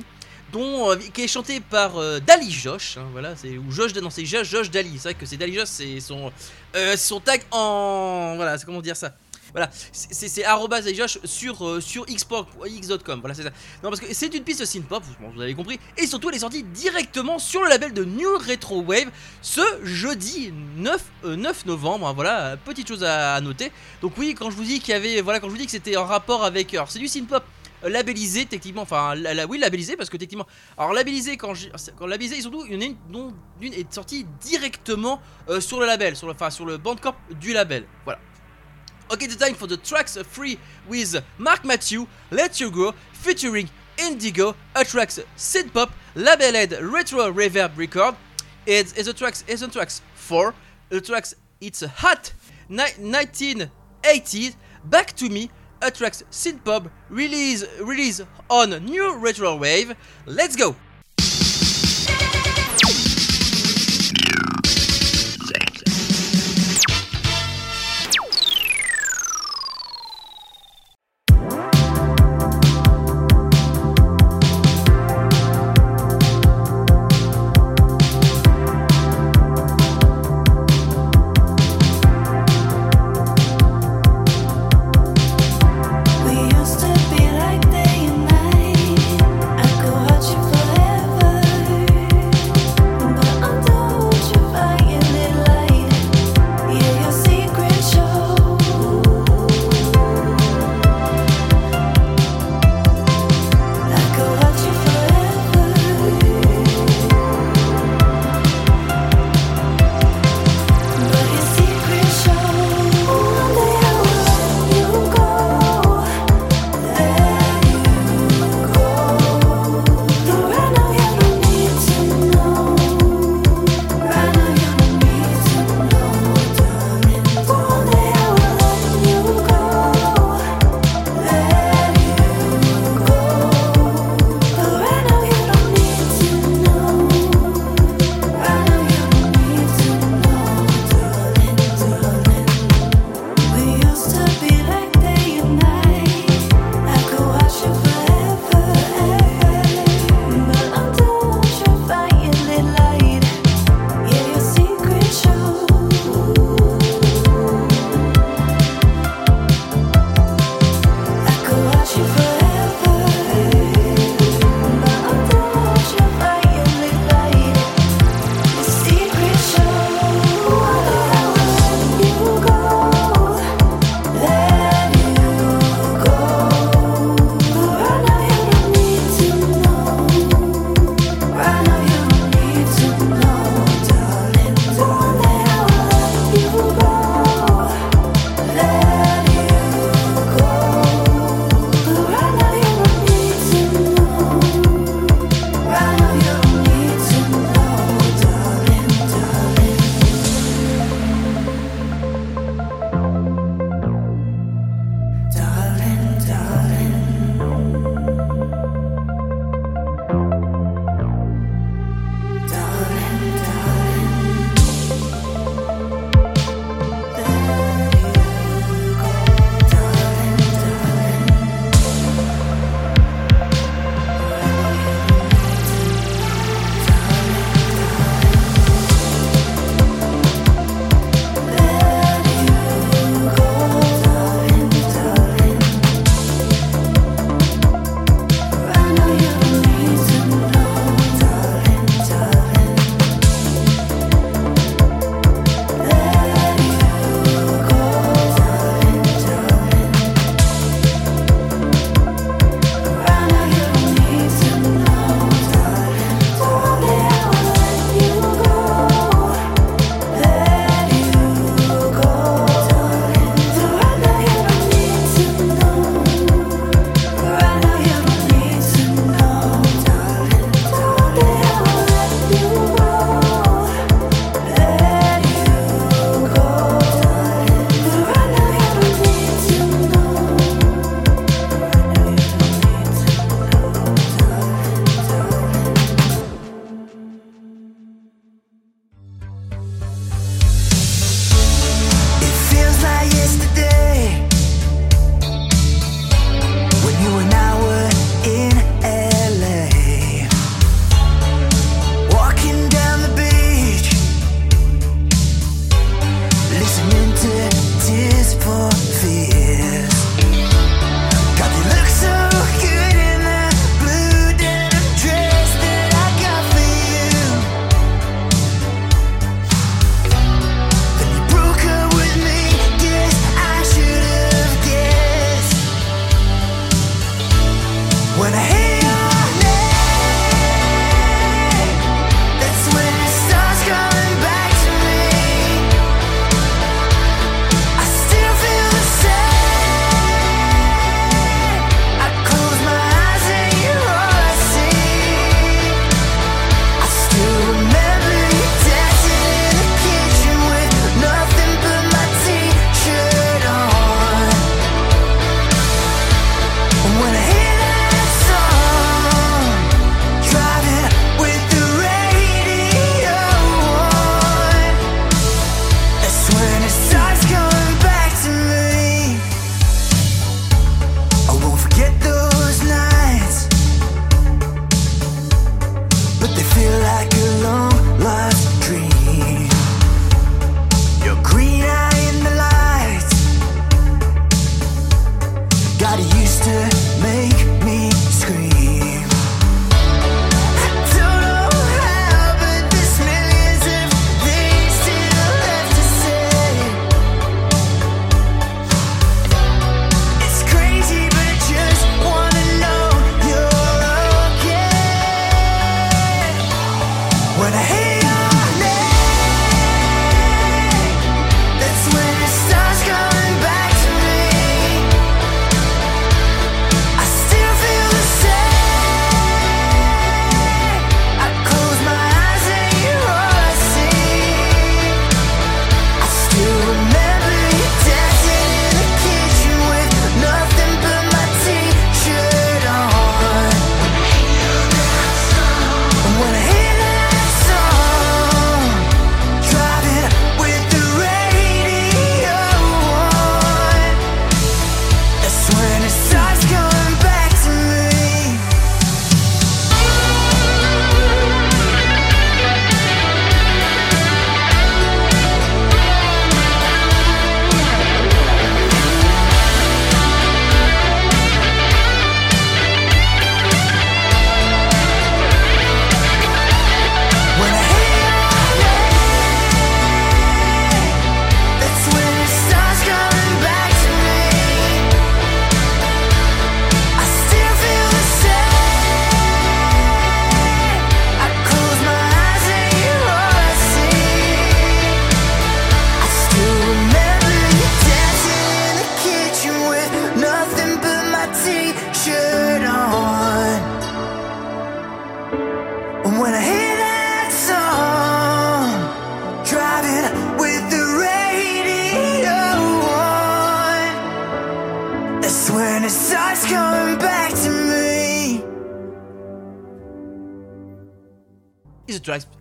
dont, 0.52 0.92
euh, 0.92 0.96
qui 1.14 1.24
est 1.24 1.28
chantée 1.28 1.60
par 1.60 1.98
euh, 1.98 2.20
Dali 2.20 2.52
Josh. 2.52 2.98
Hein, 2.98 3.08
voilà, 3.12 3.36
c'est 3.36 3.58
ou 3.58 3.72
Josh, 3.72 3.96
non, 3.96 4.12
c'est 4.12 4.26
Josh, 4.26 4.48
Josh 4.48 4.70
Dali. 4.70 4.92
C'est 4.94 5.10
vrai 5.10 5.14
que 5.16 5.26
c'est 5.26 5.38
Dali 5.38 5.56
Josh, 5.56 5.68
c'est 5.68 6.00
son, 6.00 6.32
euh, 6.76 6.96
son 6.96 7.20
tag 7.20 7.42
en. 7.52 8.34
Voilà, 8.36 8.58
c'est 8.58 8.66
comment 8.66 8.82
dire 8.82 8.96
ça? 8.96 9.16
Voilà, 9.56 9.70
c'est 9.72 10.94
Josh 10.94 11.18
sur 11.24 11.66
euh, 11.66 11.80
sur 11.80 12.06
x.com, 12.10 13.20
voilà 13.22 13.34
c'est 13.34 13.44
ça. 13.44 13.52
Non 13.82 13.90
parce 13.90 14.02
que 14.02 14.14
c'est 14.14 14.36
une 14.36 14.44
piste 14.44 14.66
synth-pop, 14.66 15.02
vous 15.34 15.42
avez 15.42 15.56
compris, 15.56 15.80
et 15.98 16.08
surtout 16.08 16.28
elle 16.30 16.36
est 16.36 16.40
sortie 16.40 16.64
directement 16.64 17.40
sur 17.40 17.64
le 17.64 17.70
label 17.70 17.94
de 17.94 18.04
New 18.04 18.38
Retro 18.38 18.82
Wave 18.82 19.10
ce 19.42 19.62
jeudi 19.84 20.54
9, 20.76 21.04
euh, 21.24 21.36
9 21.38 21.68
novembre, 21.68 22.08
hein, 22.08 22.14
voilà, 22.14 22.58
petite 22.58 22.90
chose 22.90 23.06
à, 23.06 23.40
noter. 23.40 23.72
Donc 24.02 24.18
oui, 24.18 24.36
quand 24.38 24.50
je 24.50 24.58
vous 24.58 24.64
dis 24.66 24.82
qu'il 24.82 24.90
y 24.90 24.98
avait, 24.98 25.22
voilà, 25.22 25.40
quand 25.40 25.48
je 25.48 25.52
vous 25.52 25.58
dis 25.58 25.66
que 25.66 25.72
c'était 25.72 25.96
en 25.96 26.06
rapport 26.06 26.44
avec, 26.44 26.74
alors 26.74 26.92
c'est 26.92 27.00
du 27.00 27.08
synth-pop 27.08 27.44
euh, 27.86 27.90
labellisé 27.90 28.46
techniquement, 28.46 28.82
enfin 28.82 29.16
la, 29.16 29.46
oui 29.46 29.58
labellisé 29.58 29.96
parce 29.96 30.10
que 30.10 30.18
techniquement, 30.18 30.48
alors 30.78 30.92
labellisé 30.92 31.38
quand, 31.38 31.54
j'ai- 31.54 31.72
quand 31.98 32.08
labellisé 32.08 32.38
et 32.38 32.42
surtout 32.42 32.66
il 32.68 32.74
y 32.74 32.78
en 32.78 32.82
a 32.82 32.86
une 32.86 32.98
dont 33.10 33.34
d'une 33.62 33.74
est 33.74 33.94
sortie 33.94 34.26
directement 34.42 35.22
euh, 35.50 35.62
sur 35.62 35.80
le 35.80 35.86
label, 35.86 36.18
sur 36.18 36.28
le, 36.28 36.34
enfin 36.34 36.50
sur 36.50 36.66
le 36.66 36.76
bandcamp 36.76 37.16
du 37.40 37.54
label, 37.54 37.86
voilà. 38.04 38.20
Okay, 39.12 39.28
the 39.28 39.36
time 39.36 39.54
for 39.54 39.68
the 39.68 39.78
tracks 39.78 40.18
free 40.18 40.58
with 40.88 41.24
Mark 41.38 41.64
Matthew, 41.64 42.08
Let 42.32 42.60
You 42.60 42.72
Go, 42.72 42.94
featuring 43.14 43.70
Indigo, 44.00 44.56
a 44.76 44.84
tracks 44.84 45.20
synth 45.38 45.72
pop, 45.74 45.92
labeled 46.16 46.72
retro 46.82 47.32
reverb 47.32 47.78
record. 47.78 48.16
It's, 48.66 48.94
it's 48.94 49.12
tracks, 49.14 49.44
it's 49.48 49.62
the 49.62 49.68
tracks 49.68 50.02
four, 50.16 50.56
the 50.90 51.02
tracks 51.02 51.36
it's 51.62 51.82
hot 51.82 52.34
ni- 52.68 52.84
1980s, 53.00 54.56
back 54.86 55.14
to 55.18 55.30
me, 55.30 55.52
a 55.84 55.92
tracks 55.92 56.24
synth 56.32 56.64
pop, 56.66 56.90
release 57.10 57.64
release 57.82 58.22
on 58.50 58.72
new 58.86 59.16
retro 59.18 59.56
wave. 59.56 59.96
Let's 60.26 60.56
go. 60.56 60.76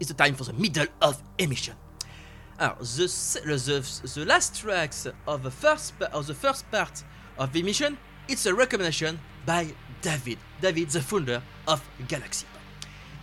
It's 0.05 0.13
the 0.13 0.23
time 0.23 0.35
for 0.35 0.45
the 0.45 0.53
middle 0.53 0.87
of 1.01 1.23
emission. 1.39 1.75
Alors, 2.59 2.77
the, 2.79 3.07
the, 3.45 4.11
the 4.15 4.25
last 4.27 4.61
tracks 4.61 5.09
of 5.27 5.43
the 5.43 5.51
first 5.51 5.95
of 6.13 6.27
the 6.27 6.35
first 6.35 6.71
part 6.71 7.03
of 7.39 7.57
emission, 7.57 7.97
it's 8.29 8.45
a 8.45 8.55
recommendation 8.55 9.19
by 9.47 9.67
David, 10.03 10.39
David, 10.61 10.91
the 10.91 11.01
founder 11.01 11.43
of 11.67 11.81
Galaxy. 12.07 12.47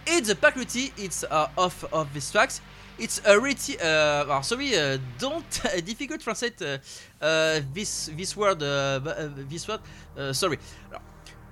It's 0.08 0.30
the 0.30 0.36
peculiarity 0.36 0.92
it's 0.98 1.24
uh, 1.24 1.50
of 1.56 1.86
of 1.94 2.12
these 2.16 2.32
tracks. 2.32 2.62
It's 2.98 3.22
a 3.26 3.40
really, 3.40 3.80
uh, 3.80 4.42
sorry, 4.42 4.76
uh, 4.76 4.98
don't 5.20 5.50
difficult 5.86 6.20
to 6.20 6.24
translate 6.24 6.62
uh, 6.62 6.78
uh, 7.22 7.62
this 7.74 8.10
this 8.18 8.36
word, 8.36 8.62
uh, 8.64 9.00
this 9.48 9.68
word. 9.68 9.82
sorry. 10.36 10.58
Alors, 10.90 11.02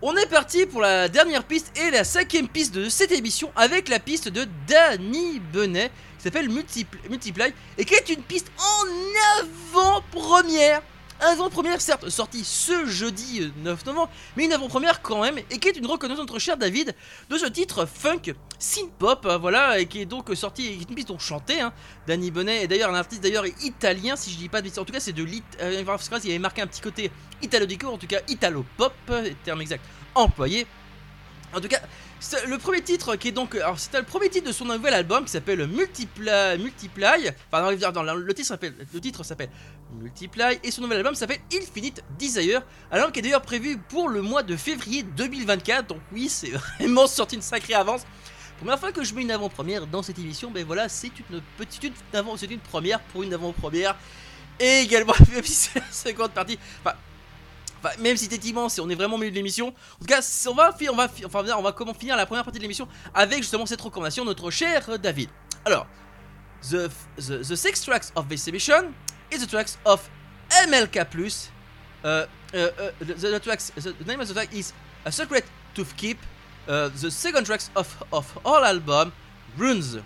on 0.01 0.15
est 0.15 0.27
parti 0.27 0.65
pour 0.65 0.81
la 0.81 1.09
dernière 1.09 1.43
piste 1.43 1.77
et 1.77 1.91
la 1.91 2.03
cinquième 2.03 2.47
piste 2.47 2.73
de 2.73 2.87
cette 2.89 3.11
émission 3.11 3.51
avec 3.55 3.89
la 3.89 3.99
piste 3.99 4.29
de 4.29 4.47
Danny 4.67 5.39
Benet 5.39 5.91
qui 6.17 6.23
s'appelle 6.23 6.49
Multiply 6.49 7.53
et 7.77 7.85
qui 7.85 7.93
est 7.93 8.09
une 8.09 8.23
piste 8.23 8.51
en 8.57 9.41
avant-première. 9.41 10.81
Avant-première, 11.21 11.81
certes, 11.81 12.09
sortie 12.09 12.45
ce 12.45 12.85
jeudi 12.85 13.51
9 13.57 13.81
euh, 13.81 13.91
novembre, 13.91 14.09
mais 14.37 14.45
une 14.45 14.53
avant-première 14.53 15.01
quand 15.01 15.21
même, 15.21 15.37
et 15.37 15.59
qui 15.59 15.67
est 15.67 15.75
une 15.75 15.85
reconnaissance 15.85 16.21
notre 16.21 16.39
cher 16.39 16.55
David 16.55 16.95
de 17.29 17.37
ce 17.37 17.45
titre 17.45 17.85
funk 17.85 18.33
synth 18.57 18.89
pop, 18.97 19.25
euh, 19.25 19.37
voilà, 19.37 19.79
et 19.79 19.85
qui 19.85 19.99
est 19.99 20.05
donc 20.05 20.31
sorti, 20.33 20.75
une 20.75 20.95
piste 20.95 21.11
chantait 21.19 21.59
hein, 21.59 21.73
Danny 22.07 22.31
Benet, 22.31 22.63
et 22.63 22.67
d'ailleurs 22.69 22.89
un 22.89 22.95
artiste 22.95 23.21
d'ailleurs 23.21 23.45
italien, 23.63 24.15
si 24.15 24.31
je 24.31 24.37
dis 24.37 24.47
pas 24.47 24.61
de 24.61 24.67
bêtises, 24.67 24.79
en 24.79 24.85
tout 24.85 24.93
cas 24.93 25.01
c'est 25.01 25.11
de 25.11 25.23
l'it, 25.23 25.43
euh, 25.59 25.83
il 25.83 26.29
avait 26.29 26.39
marqué 26.39 26.61
un 26.61 26.67
petit 26.67 26.81
côté 26.81 27.11
italo-déco, 27.41 27.87
en 27.87 27.97
tout 27.97 28.07
cas 28.07 28.21
italo-pop, 28.29 28.93
terme 29.43 29.61
exact 29.61 29.83
employé. 30.15 30.67
En 31.53 31.59
tout 31.59 31.67
cas, 31.67 31.81
le 32.47 32.57
premier 32.57 32.81
titre 32.81 33.15
qui 33.15 33.29
est 33.29 33.31
donc. 33.31 33.55
Alors, 33.55 33.79
c'était 33.79 33.99
le 33.99 34.05
premier 34.05 34.29
titre 34.29 34.47
de 34.47 34.51
son 34.51 34.65
nouvel 34.65 34.93
album 34.93 35.23
qui 35.23 35.31
s'appelle 35.31 35.65
Multiply. 35.67 36.57
Multiply. 36.59 37.29
Enfin, 37.51 37.73
dans, 37.91 38.13
le 38.13 38.33
titre 38.33 38.47
s'appelle 38.47 38.75
le 38.93 38.99
titre 38.99 39.23
s'appelle 39.23 39.49
Multiply 39.99 40.59
et 40.63 40.71
son 40.71 40.81
nouvel 40.81 40.97
album 40.97 41.15
s'appelle 41.15 41.39
Infinite 41.53 42.03
Desire. 42.17 42.61
Album 42.91 43.11
qui 43.11 43.19
est 43.19 43.21
d'ailleurs 43.21 43.41
prévu 43.41 43.77
pour 43.77 44.09
le 44.09 44.21
mois 44.21 44.43
de 44.43 44.55
février 44.57 45.03
2024. 45.03 45.87
Donc, 45.87 45.99
oui, 46.11 46.27
c'est 46.29 46.51
vraiment 46.79 47.07
sorti 47.07 47.35
une 47.35 47.41
sacrée 47.41 47.73
avance. 47.73 48.05
Première 48.57 48.79
fois 48.79 48.91
que 48.91 49.03
je 49.03 49.13
mets 49.13 49.21
une 49.21 49.31
avant-première 49.31 49.87
dans 49.87 50.03
cette 50.03 50.19
émission, 50.19 50.51
ben 50.51 50.65
voilà, 50.65 50.89
c'est 50.89 51.11
une 51.31 51.41
petite 51.57 51.93
avant, 52.13 52.35
c'est 52.35 52.51
une 52.51 52.59
première 52.59 52.99
pour 52.99 53.23
une 53.23 53.33
avant-première. 53.33 53.95
Et 54.59 54.79
également, 54.81 55.13
la 55.33 55.81
seconde 55.89 56.31
partie. 56.31 56.59
Enfin, 56.83 56.97
même 57.99 58.17
si 58.17 58.27
techniquement 58.27 58.67
on 58.79 58.89
est 58.89 58.95
vraiment 58.95 59.15
au 59.15 59.17
milieu 59.17 59.31
de 59.31 59.35
l'émission. 59.35 59.67
En 59.69 59.99
tout 59.99 60.05
cas, 60.07 60.21
on 60.47 60.53
va, 60.53 60.75
on 60.91 60.95
va, 60.95 61.07
enfin, 61.25 61.45
on 61.57 61.61
va 61.61 61.71
comment 61.71 61.93
finir 61.93 62.15
la 62.15 62.25
première 62.25 62.43
partie 62.43 62.59
de 62.59 62.63
l'émission 62.63 62.87
avec 63.13 63.39
justement 63.39 63.65
cette 63.65 63.81
recommandation 63.81 64.25
notre 64.25 64.49
cher 64.51 64.97
David. 64.99 65.29
Alors, 65.65 65.87
the, 66.69 66.89
the, 67.17 67.55
six 67.55 67.81
tracks 67.81 68.11
of 68.15 68.27
this 68.27 68.47
emission 68.47 68.93
is 69.31 69.39
the 69.39 69.47
tracks 69.47 69.77
of 69.85 70.09
MLK+. 70.67 71.49
Uh, 72.03 72.07
uh, 72.07 72.57
uh, 72.57 72.91
the, 72.99 73.39
tracks, 73.39 73.71
the 73.75 73.93
name 74.05 74.19
of 74.19 74.27
the 74.27 74.33
track 74.33 74.53
is 74.53 74.73
A 75.05 75.11
Secret 75.11 75.45
to 75.75 75.83
Keep. 75.97 76.17
The 76.65 77.09
second 77.09 77.45
tracks 77.45 77.71
of, 77.75 78.03
of 78.13 78.37
all 78.45 78.63
album, 78.63 79.11
Runes, 79.57 79.97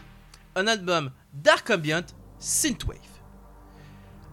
an 0.56 0.68
album 0.68 1.12
dark 1.42 1.70
ambient 1.70 2.14
synthwave. 2.40 3.00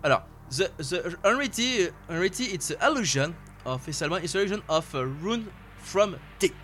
Alors, 0.03 0.22
The, 0.50 0.68
the 0.78 1.16
unreality, 1.24 2.44
it's 2.44 2.70
an 2.70 2.76
illusion 2.82 3.34
of 3.64 3.86
it's 3.88 4.02
illusion 4.02 4.62
of 4.68 4.92
a 4.94 5.04
rune 5.06 5.46
from 5.78 6.16
deep. 6.40 6.54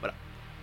Voilà. 0.00 0.14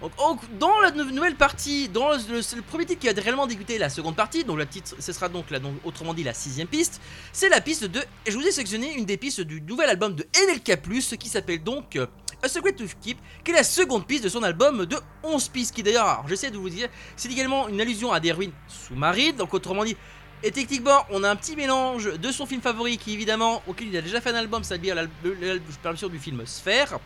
Donc, 0.01 0.39
dans 0.58 0.80
la 0.80 0.91
nouvelle 0.91 1.36
partie, 1.36 1.89
dans 1.89 2.12
le, 2.12 2.62
premier 2.62 2.86
titre 2.86 3.01
qui 3.01 3.10
a 3.10 3.12
réellement 3.12 3.47
débuté 3.47 3.78
la 3.78 3.89
seconde 3.89 4.15
partie, 4.15 4.45
donc 4.45 4.58
le 4.58 4.65
titre, 4.65 4.95
ce 4.97 5.12
sera 5.12 5.28
donc, 5.28 5.51
la, 5.51 5.60
donc 5.60 5.73
autrement 5.84 6.13
dit 6.13 6.23
la 6.23 6.34
sixième 6.34 6.67
piste, 6.67 7.01
c'est 7.34 7.49
la 7.49 7.60
piste 7.60 7.84
de, 7.84 7.99
et 8.25 8.32
je 8.32 8.38
vous 8.38 8.47
ai 8.47 8.51
sélectionné 8.51 8.93
une 8.93 9.06
des 9.06 9.17
pistes 9.17 9.41
du 9.41 9.62
nouvel 9.62 9.89
album 9.89 10.15
de 10.15 10.25
NLK+, 10.47 11.17
qui 11.17 11.28
s'appelle 11.28 11.63
donc 11.63 11.97
euh, 11.97 12.08
A 12.41 12.47
Secret 12.47 12.73
to 12.73 12.86
Keep, 13.01 13.17
qui 13.43 13.51
est 13.51 13.56
la 13.56 13.63
seconde 13.63 14.08
piste 14.08 14.23
de 14.23 14.30
son 14.30 14.43
album 14.43 14.86
de 14.86 14.97
11 15.23 15.49
pistes, 15.49 15.75
qui 15.75 15.84
d'ailleurs, 15.84 16.23
j'essaie 16.30 16.51
de 16.51 16.58
vous 16.58 16.69
dire, 16.69 16.88
c'est 17.17 17.30
également 17.30 17.67
une 17.67 17.82
allusion 17.82 18.13
à 18.13 18.21
des 18.21 18.32
ruines 18.32 18.54
sous-marines, 18.67 19.36
donc 19.36 19.54
autrement 19.54 19.84
dit, 19.84 19.97
et 20.43 20.52
techniquement, 20.52 21.06
on 21.10 21.24
a 21.24 21.30
un 21.30 21.36
petit 21.36 21.56
mélange 21.56 22.19
de 22.19 22.32
son 22.32 22.45
film 22.45 22.62
favori 22.62 22.98
qui 22.98 23.13
évidemment, 23.13 23.63
auquel 23.67 23.88
il 23.88 23.98
a 23.98 24.02
déjà 24.02 24.21
fait 24.21 24.30
un 24.30 24.36
album, 24.36 24.63
c'est-à-dire 24.63 24.95
l'album 24.95 26.10
du 26.10 26.19
film 26.19 26.45
Sphère. 26.45 27.00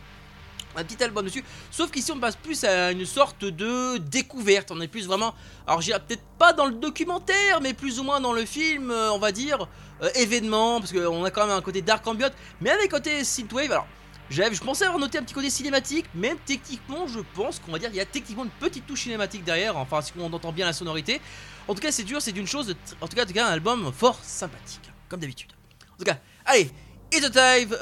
Un 0.76 0.84
petit 0.84 1.02
album 1.02 1.24
dessus, 1.24 1.42
sauf 1.72 1.90
qu'ici 1.90 2.12
on 2.12 2.20
passe 2.20 2.36
plus 2.36 2.62
à 2.62 2.92
une 2.92 3.04
sorte 3.04 3.44
de 3.44 3.96
découverte. 3.98 4.70
On 4.70 4.80
est 4.80 4.86
plus 4.86 5.06
vraiment, 5.06 5.34
alors 5.66 5.80
j'irai 5.80 5.98
peut-être 5.98 6.22
pas 6.38 6.52
dans 6.52 6.66
le 6.66 6.74
documentaire, 6.74 7.60
mais 7.60 7.74
plus 7.74 7.98
ou 7.98 8.04
moins 8.04 8.20
dans 8.20 8.32
le 8.32 8.44
film, 8.44 8.92
euh, 8.92 9.10
on 9.10 9.18
va 9.18 9.32
dire, 9.32 9.66
euh, 10.02 10.08
événement, 10.14 10.78
parce 10.78 10.92
qu'on 10.92 11.24
a 11.24 11.30
quand 11.32 11.46
même 11.46 11.56
un 11.56 11.60
côté 11.60 11.82
dark 11.82 12.06
ambient, 12.06 12.30
mais 12.60 12.70
avec 12.70 12.88
côté 12.88 13.24
synthwave. 13.24 13.72
Alors, 13.72 13.86
je 14.30 14.60
pensais 14.60 14.84
avoir 14.84 15.00
noté 15.00 15.18
un 15.18 15.22
petit 15.22 15.34
côté 15.34 15.50
cinématique, 15.50 16.06
même 16.14 16.36
techniquement, 16.46 17.06
je 17.08 17.20
pense 17.34 17.58
qu'on 17.58 17.72
va 17.72 17.78
dire 17.78 17.90
il 17.92 17.96
y 17.96 18.00
a 18.00 18.06
techniquement 18.06 18.44
une 18.44 18.50
petite 18.50 18.86
touche 18.86 19.02
cinématique 19.02 19.44
derrière, 19.44 19.76
enfin 19.76 20.00
si 20.02 20.12
on 20.18 20.32
entend 20.32 20.52
bien 20.52 20.66
la 20.66 20.72
sonorité. 20.72 21.20
En 21.68 21.74
tout 21.74 21.80
cas, 21.80 21.92
c'est 21.92 22.04
dur, 22.04 22.22
c'est 22.22 22.32
d'une 22.32 22.46
chose, 22.46 22.74
en 23.00 23.08
tout 23.08 23.16
cas, 23.16 23.24
un 23.44 23.52
album 23.52 23.92
fort 23.92 24.18
sympathique, 24.22 24.92
comme 25.08 25.20
d'habitude. 25.20 25.52
En 25.94 25.96
tout 25.98 26.04
cas, 26.04 26.18
allez, 26.44 26.70
it's 27.12 27.28
the 27.28 27.32
time 27.32 27.74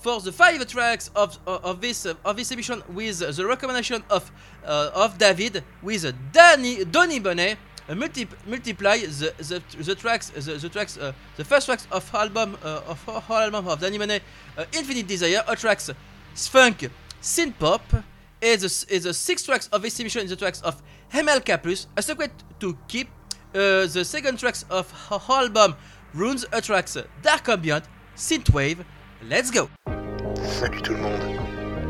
for 0.00 0.22
the 0.22 0.30
five 0.30 0.64
tracks 0.66 1.10
of, 1.14 1.38
of, 1.46 1.80
this, 1.80 2.06
of 2.24 2.36
this 2.36 2.50
with 2.88 3.18
the 3.18 3.44
recommendation 3.44 4.02
of, 4.08 4.30
uh, 4.64 4.90
of 4.94 5.18
David 5.18 5.64
with 5.82 6.12
Danny, 6.32 6.84
Donny 6.84 7.18
Bonnet. 7.20 7.58
Multi, 7.94 8.26
multiply 8.46 8.98
the, 8.98 9.32
the, 9.38 9.62
the 9.82 9.94
tracks 9.94 10.30
the, 10.30 10.54
the 10.54 10.68
tracks 10.68 10.96
uh, 10.98 11.12
the 11.36 11.44
first 11.44 11.66
tracks 11.66 11.86
of 11.92 12.12
album 12.14 12.56
uh, 12.64 12.80
of 12.88 13.00
whole 13.04 13.36
album 13.36 13.68
of 13.68 13.78
Danny 13.78 13.96
Monet 13.96 14.20
uh, 14.58 14.64
Infinite 14.72 15.06
Desire 15.06 15.44
a 15.46 15.54
tracks 15.54 15.90
funk 16.34 16.90
synth 17.22 17.56
pop 17.58 17.82
and 18.42 18.60
the, 18.60 19.14
six 19.14 19.44
tracks 19.44 19.68
of 19.72 19.82
this 19.82 20.00
emission 20.00 20.22
is 20.22 20.30
the 20.30 20.36
tracks 20.36 20.60
of 20.62 20.82
MLK 21.12 21.86
a 21.96 22.02
secret 22.02 22.32
to 22.58 22.76
keep 22.88 23.08
uh, 23.54 23.86
the 23.86 24.04
second 24.04 24.38
tracks 24.40 24.64
of 24.68 24.90
whole 24.90 25.36
album 25.36 25.76
Runes 26.12 26.44
a 26.52 26.60
tracks 26.60 26.96
dark 27.22 27.48
ambient 27.48 27.84
synthwave 28.16 28.84
let's 29.28 29.52
go. 29.52 29.68
Salut 30.58 30.82
tout 30.82 30.94
le 30.94 30.98
monde 30.98 31.22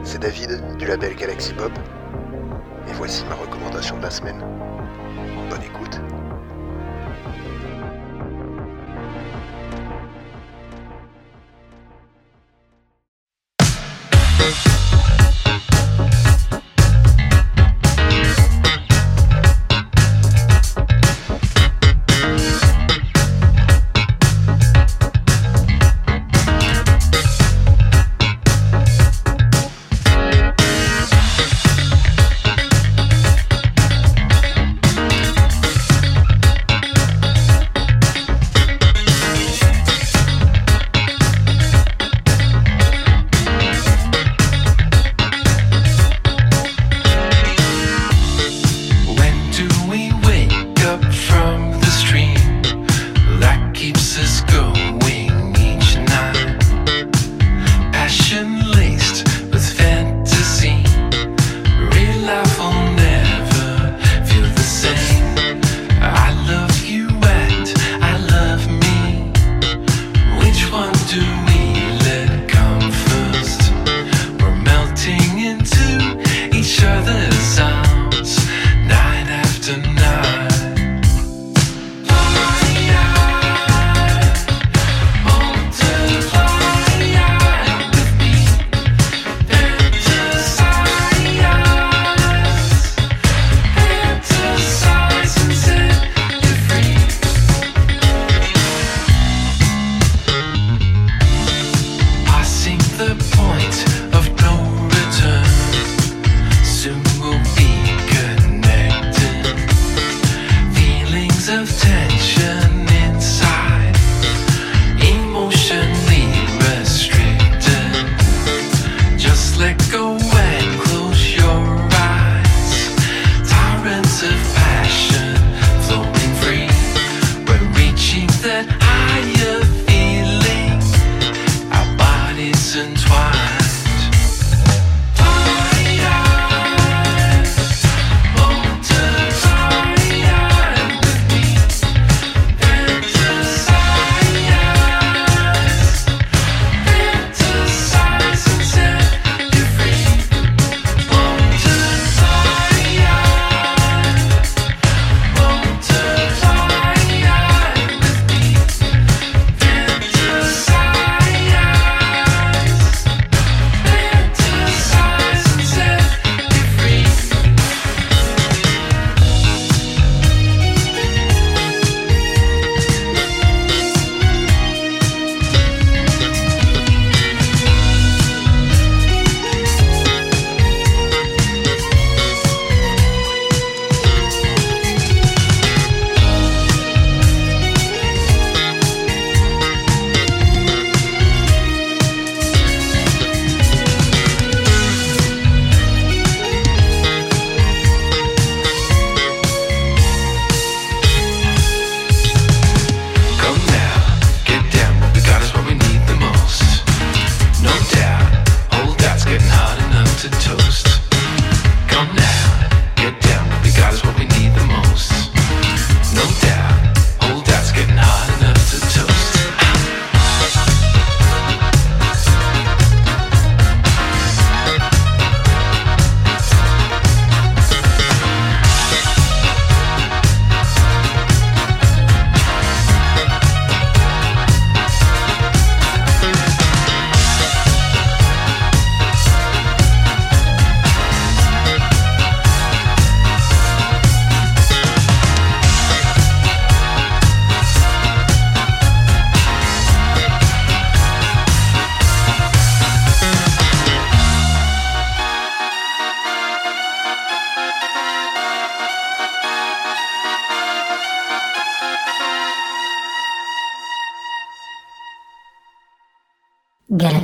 c'est 0.04 0.20
David 0.20 0.76
du 0.76 0.85
label 0.87 1.14
Galaxy 1.16 1.54
Pop 1.54 1.72
et 2.87 2.92
voici 2.92 3.24
ma 3.24 3.35
recommandation 3.35 3.96
de 3.96 4.02
la 4.02 4.11
semaine 4.11 4.56
gut. 5.72 6.06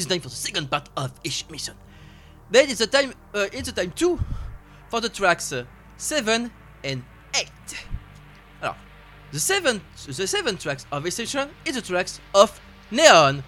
is 0.00 0.08
name 0.08 0.20
for 0.20 0.28
the 0.28 0.34
second 0.34 0.70
part 0.70 0.88
of 0.96 1.12
each 1.22 1.48
mission. 1.50 1.74
Then 2.50 2.68
it's 2.68 2.78
the 2.80 2.86
time, 2.86 3.12
uh, 3.34 3.46
it's 3.52 3.70
the 3.70 3.80
time 3.80 3.92
2 3.92 4.18
for 4.88 5.00
the 5.00 5.08
tracks 5.08 5.52
uh, 5.52 5.64
7 5.96 6.50
and 6.82 7.04
8. 7.34 7.46
Alors, 8.62 8.76
the 9.30 9.38
seven, 9.38 9.80
the 10.06 10.26
seven 10.26 10.56
tracks 10.56 10.86
of 10.90 11.04
this 11.04 11.18
mission 11.18 11.48
is 11.64 11.76
the 11.76 11.82
tracks 11.82 12.20
of 12.34 12.60
Neon, 12.90 13.44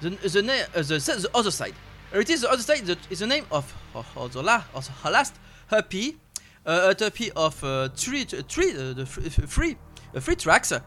the, 0.00 0.10
the, 0.10 0.42
na- 0.42 0.52
uh, 0.74 0.82
the, 0.82 0.98
the 0.98 1.30
other 1.34 1.50
side. 1.50 1.74
Uh, 2.14 2.20
It 2.20 2.30
is 2.30 2.40
the 2.42 2.50
other 2.50 2.62
side 2.62 2.86
that 2.86 2.98
is 3.10 3.18
the 3.18 3.26
name 3.26 3.44
of, 3.50 3.74
of, 3.94 4.32
the, 4.32 4.42
last 4.42 5.34
happy, 5.68 6.16
uh, 6.64 6.94
a 6.98 7.04
happy 7.04 7.30
of 7.32 7.62
uh, 7.62 7.88
three, 7.90 8.24
three, 8.24 8.70
uh, 8.70 8.94
the 8.94 9.04
three, 9.06 9.76
uh, 10.14 10.20
three 10.20 10.36
tracks. 10.36 10.72
Uh, 10.72 10.80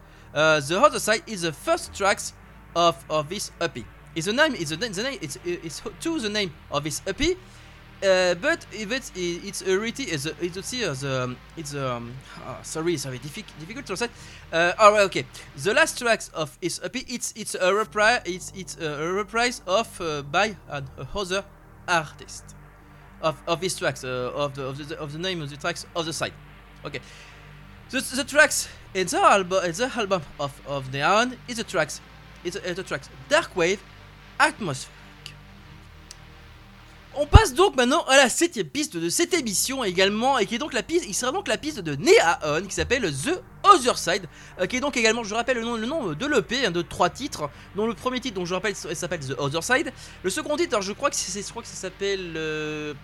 the 0.60 0.80
other 0.80 0.98
side 0.98 1.22
is 1.26 1.42
the 1.42 1.52
first 1.52 1.94
tracks 1.94 2.32
of, 2.74 3.04
of 3.08 3.28
this 3.28 3.52
happy. 3.60 3.84
It's 4.14 4.26
the 4.26 4.32
name, 4.32 4.54
it's 4.54 4.70
the, 4.70 4.76
the 4.76 5.02
name, 5.02 5.18
it's, 5.22 5.38
it's 5.44 5.82
to 6.00 6.18
the 6.18 6.28
name 6.28 6.52
of 6.70 6.84
this 6.84 7.00
happy. 7.00 7.36
Uh, 8.02 8.34
but 8.34 8.64
if 8.72 8.90
it's 8.90 9.12
it's 9.14 9.60
a 9.60 9.78
reality 9.78 10.04
is 10.04 10.24
a, 10.24 10.32
it's 10.40 10.72
a 10.72 11.22
um, 11.22 11.36
it's 11.54 11.74
um 11.74 12.14
ah, 12.46 12.58
sorry 12.62 12.96
sorry 12.96 13.18
difficult 13.18 13.58
difficult 13.60 13.84
to 13.84 13.94
say. 13.94 14.08
Uh, 14.50 14.72
alright 14.80 15.02
okay. 15.02 15.26
The 15.62 15.74
last 15.74 15.98
tracks 15.98 16.30
of 16.32 16.56
is 16.62 16.80
EP 16.82 16.96
it's 16.96 17.34
it's 17.36 17.54
a 17.54 17.74
reprise 17.74 18.22
it's 18.24 18.52
it's 18.56 18.78
a 18.80 19.12
reprise 19.12 19.60
of 19.66 20.00
uh, 20.00 20.22
by 20.22 20.56
an 20.70 20.88
other 21.14 21.44
artist. 21.86 22.56
Of 23.20 23.42
of 23.46 23.60
these 23.60 23.76
tracks 23.76 24.02
uh, 24.02 24.32
of 24.34 24.54
the 24.54 24.64
of 24.64 24.78
the 24.78 24.98
of 24.98 25.12
the 25.12 25.18
name 25.18 25.42
of 25.42 25.50
the 25.50 25.58
tracks 25.58 25.84
of 25.94 26.06
the 26.06 26.14
site 26.14 26.32
okay. 26.86 27.00
The, 27.90 28.00
the 28.00 28.24
tracks 28.24 28.68
in 28.94 29.08
the 29.08 29.20
album 29.20 29.62
in 29.62 29.72
the 29.72 29.92
album 29.94 30.22
of 30.38 30.58
of 30.66 30.90
Neon 30.90 31.36
is 31.48 31.58
the 31.58 31.64
tracks 31.64 32.00
it's 32.44 32.56
it's 32.56 32.76
the 32.76 32.82
tracks 32.82 33.10
Dark 33.28 33.54
Wave 33.54 33.82
Atmosphere 34.40 34.90
on 37.16 37.26
passe 37.26 37.54
donc 37.54 37.76
maintenant 37.76 38.04
à 38.04 38.16
la 38.16 38.28
septième 38.28 38.68
piste 38.68 38.96
de 38.96 39.08
cette 39.08 39.34
émission 39.34 39.82
également, 39.82 40.38
et 40.38 40.46
qui 40.46 40.54
est 40.54 40.58
donc 40.58 40.72
la 40.72 40.82
piste, 40.82 41.04
il 41.08 41.14
sera 41.14 41.32
donc 41.32 41.48
la 41.48 41.58
piste 41.58 41.80
de 41.80 41.96
Neaon, 41.96 42.66
qui 42.66 42.74
s'appelle 42.74 43.02
The 43.12 43.42
Other 43.64 43.98
Side, 43.98 44.26
euh, 44.60 44.66
qui 44.66 44.76
est 44.76 44.80
donc 44.80 44.96
également, 44.96 45.24
je 45.24 45.34
rappelle 45.34 45.58
le 45.58 45.64
nom, 45.64 46.12
de 46.14 46.26
l'EP, 46.26 46.66
hein, 46.66 46.70
de 46.70 46.82
trois 46.82 47.10
titres, 47.10 47.50
dont 47.74 47.86
le 47.86 47.94
premier 47.94 48.20
titre, 48.20 48.44
je 48.44 48.54
rappelle, 48.54 48.76
s'appelle 48.76 49.20
The 49.20 49.34
Other 49.38 49.62
Side. 49.62 49.92
Le 50.22 50.30
second 50.30 50.56
titre, 50.56 50.74
alors 50.74 50.82
je 50.82 50.92
crois 50.92 51.10
que 51.10 51.16
c'est, 51.16 51.42
je 51.42 51.52
que 51.52 51.66
ça 51.66 51.74
s'appelle, 51.74 52.32
euh, 52.36 52.94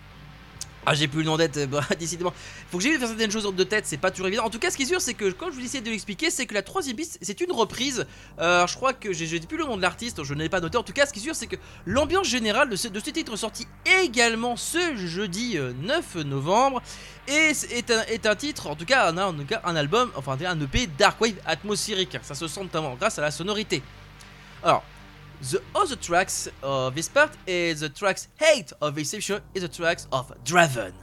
ah 0.89 0.93
j'ai 0.93 1.09
plus 1.09 1.19
le 1.19 1.25
nom 1.25 1.35
d'être, 1.35 1.65
bah, 1.65 1.81
décidément, 1.99 2.31
faut 2.71 2.77
que 2.77 2.83
j'aille 2.83 2.97
faire 2.97 3.09
certaines 3.09 3.29
choses 3.29 3.53
de 3.53 3.63
tête, 3.65 3.85
c'est 3.85 3.97
pas 3.97 4.09
toujours 4.09 4.27
évident. 4.27 4.45
En 4.45 4.49
tout 4.49 4.57
cas, 4.57 4.71
ce 4.71 4.77
qui 4.77 4.83
est 4.83 4.85
sûr, 4.85 5.01
c'est 5.01 5.15
que 5.15 5.29
quand 5.31 5.47
je 5.47 5.55
vous 5.55 5.65
essayer 5.65 5.81
de 5.81 5.89
l'expliquer, 5.89 6.31
c'est 6.31 6.45
que 6.45 6.53
la 6.53 6.61
troisième 6.61 6.95
piste, 6.95 7.19
c'est 7.21 7.41
une 7.41 7.51
reprise. 7.51 8.05
Euh, 8.39 8.65
je 8.65 8.75
crois 8.77 8.93
que 8.93 9.11
j'ai, 9.11 9.37
plus 9.41 9.57
le 9.57 9.65
nom 9.65 9.75
de 9.75 9.81
l'artiste, 9.81 10.23
je 10.23 10.33
ne 10.33 10.39
l'ai 10.39 10.47
pas 10.47 10.61
noté. 10.61 10.77
En 10.77 10.83
tout 10.83 10.93
cas, 10.93 11.05
ce 11.05 11.11
qui 11.11 11.19
est 11.19 11.23
sûr, 11.23 11.35
c'est 11.35 11.47
que 11.47 11.57
l'ambiance 11.85 12.27
générale 12.29 12.69
de 12.69 12.77
ce, 12.77 12.87
titre 12.87 13.35
sorti 13.35 13.67
également 14.01 14.55
ce 14.55 14.95
jeudi 14.95 15.57
euh, 15.57 15.73
9 15.81 16.15
novembre 16.23 16.81
est, 17.27 17.69
est, 17.69 17.91
un, 17.91 18.03
est 18.03 18.25
un 18.25 18.35
titre, 18.37 18.67
en 18.67 18.77
tout 18.77 18.85
cas 18.85 19.09
un, 19.09 19.17
en 19.17 19.33
tout 19.33 19.43
cas, 19.43 19.59
un 19.65 19.75
album, 19.75 20.09
enfin 20.15 20.37
un 20.45 20.61
EP 20.61 20.87
Dark 20.97 21.19
Wave 21.19 21.35
atmosphérique. 21.45 22.17
Ça 22.21 22.33
se 22.33 22.47
sent 22.47 22.61
notamment 22.61 22.95
grâce 22.95 23.19
à 23.19 23.21
la 23.21 23.31
sonorité. 23.31 23.83
Alors, 24.63 24.85
the 25.41 25.61
other 25.75 25.95
tracks 25.95 26.49
of 26.63 26.95
this 26.95 27.09
part 27.09 27.31
is 27.45 27.81
the 27.81 27.89
tracks 27.89 28.27
8 28.41 28.73
of 28.81 29.05
section 29.05 29.41
is 29.53 29.61
the 29.61 29.67
tracks 29.67 30.07
of 30.11 30.31
Draven. 30.43 30.93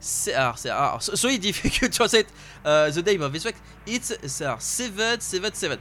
C'est 0.00 0.32
alors, 0.34 1.02
so, 1.02 1.14
so 1.16 1.28
it's 1.28 1.38
difficult 1.38 1.72
to 1.72 1.88
translate 1.88 2.26
uh, 2.64 2.88
the 2.90 3.02
name 3.02 3.22
of 3.22 3.32
this 3.32 3.42
track. 3.42 3.56
It's 3.86 4.12
c'est 4.26 4.44
alors, 4.44 4.60
777. 4.60 5.78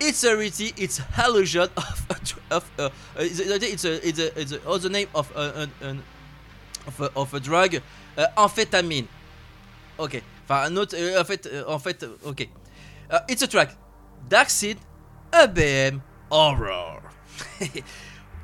It's 0.00 0.24
a 0.24 0.36
reality, 0.36 0.72
it's 0.76 0.98
hallusion 0.98 1.68
of 1.76 2.06
of 2.50 2.70
uh, 2.78 2.82
uh, 2.82 2.90
it's 3.18 3.40
a 3.40 3.54
it's 3.54 3.84
a 3.84 4.08
it's 4.08 4.18
a, 4.18 4.40
it's 4.40 4.54
other 4.66 4.88
name 4.88 5.08
of 5.14 5.30
an, 5.36 5.70
an 5.82 6.02
of 6.86 7.00
a, 7.00 7.10
of 7.14 7.34
a 7.34 7.40
drug, 7.40 7.80
uh, 8.16 8.26
amphétamine. 8.36 9.06
Ok. 9.98 10.22
Enfin 10.48 10.70
euh, 10.70 11.20
en 11.20 11.24
fait 11.24 11.46
euh, 11.46 11.64
en 11.66 11.78
fait 11.78 12.02
euh, 12.02 12.16
ok. 12.24 12.48
Uh, 13.10 13.18
it's 13.28 13.42
a 13.42 13.46
track. 13.46 13.76
Dark 14.28 14.50
Seed, 14.50 14.78
ABM, 15.32 16.00
Horror. 16.34 17.00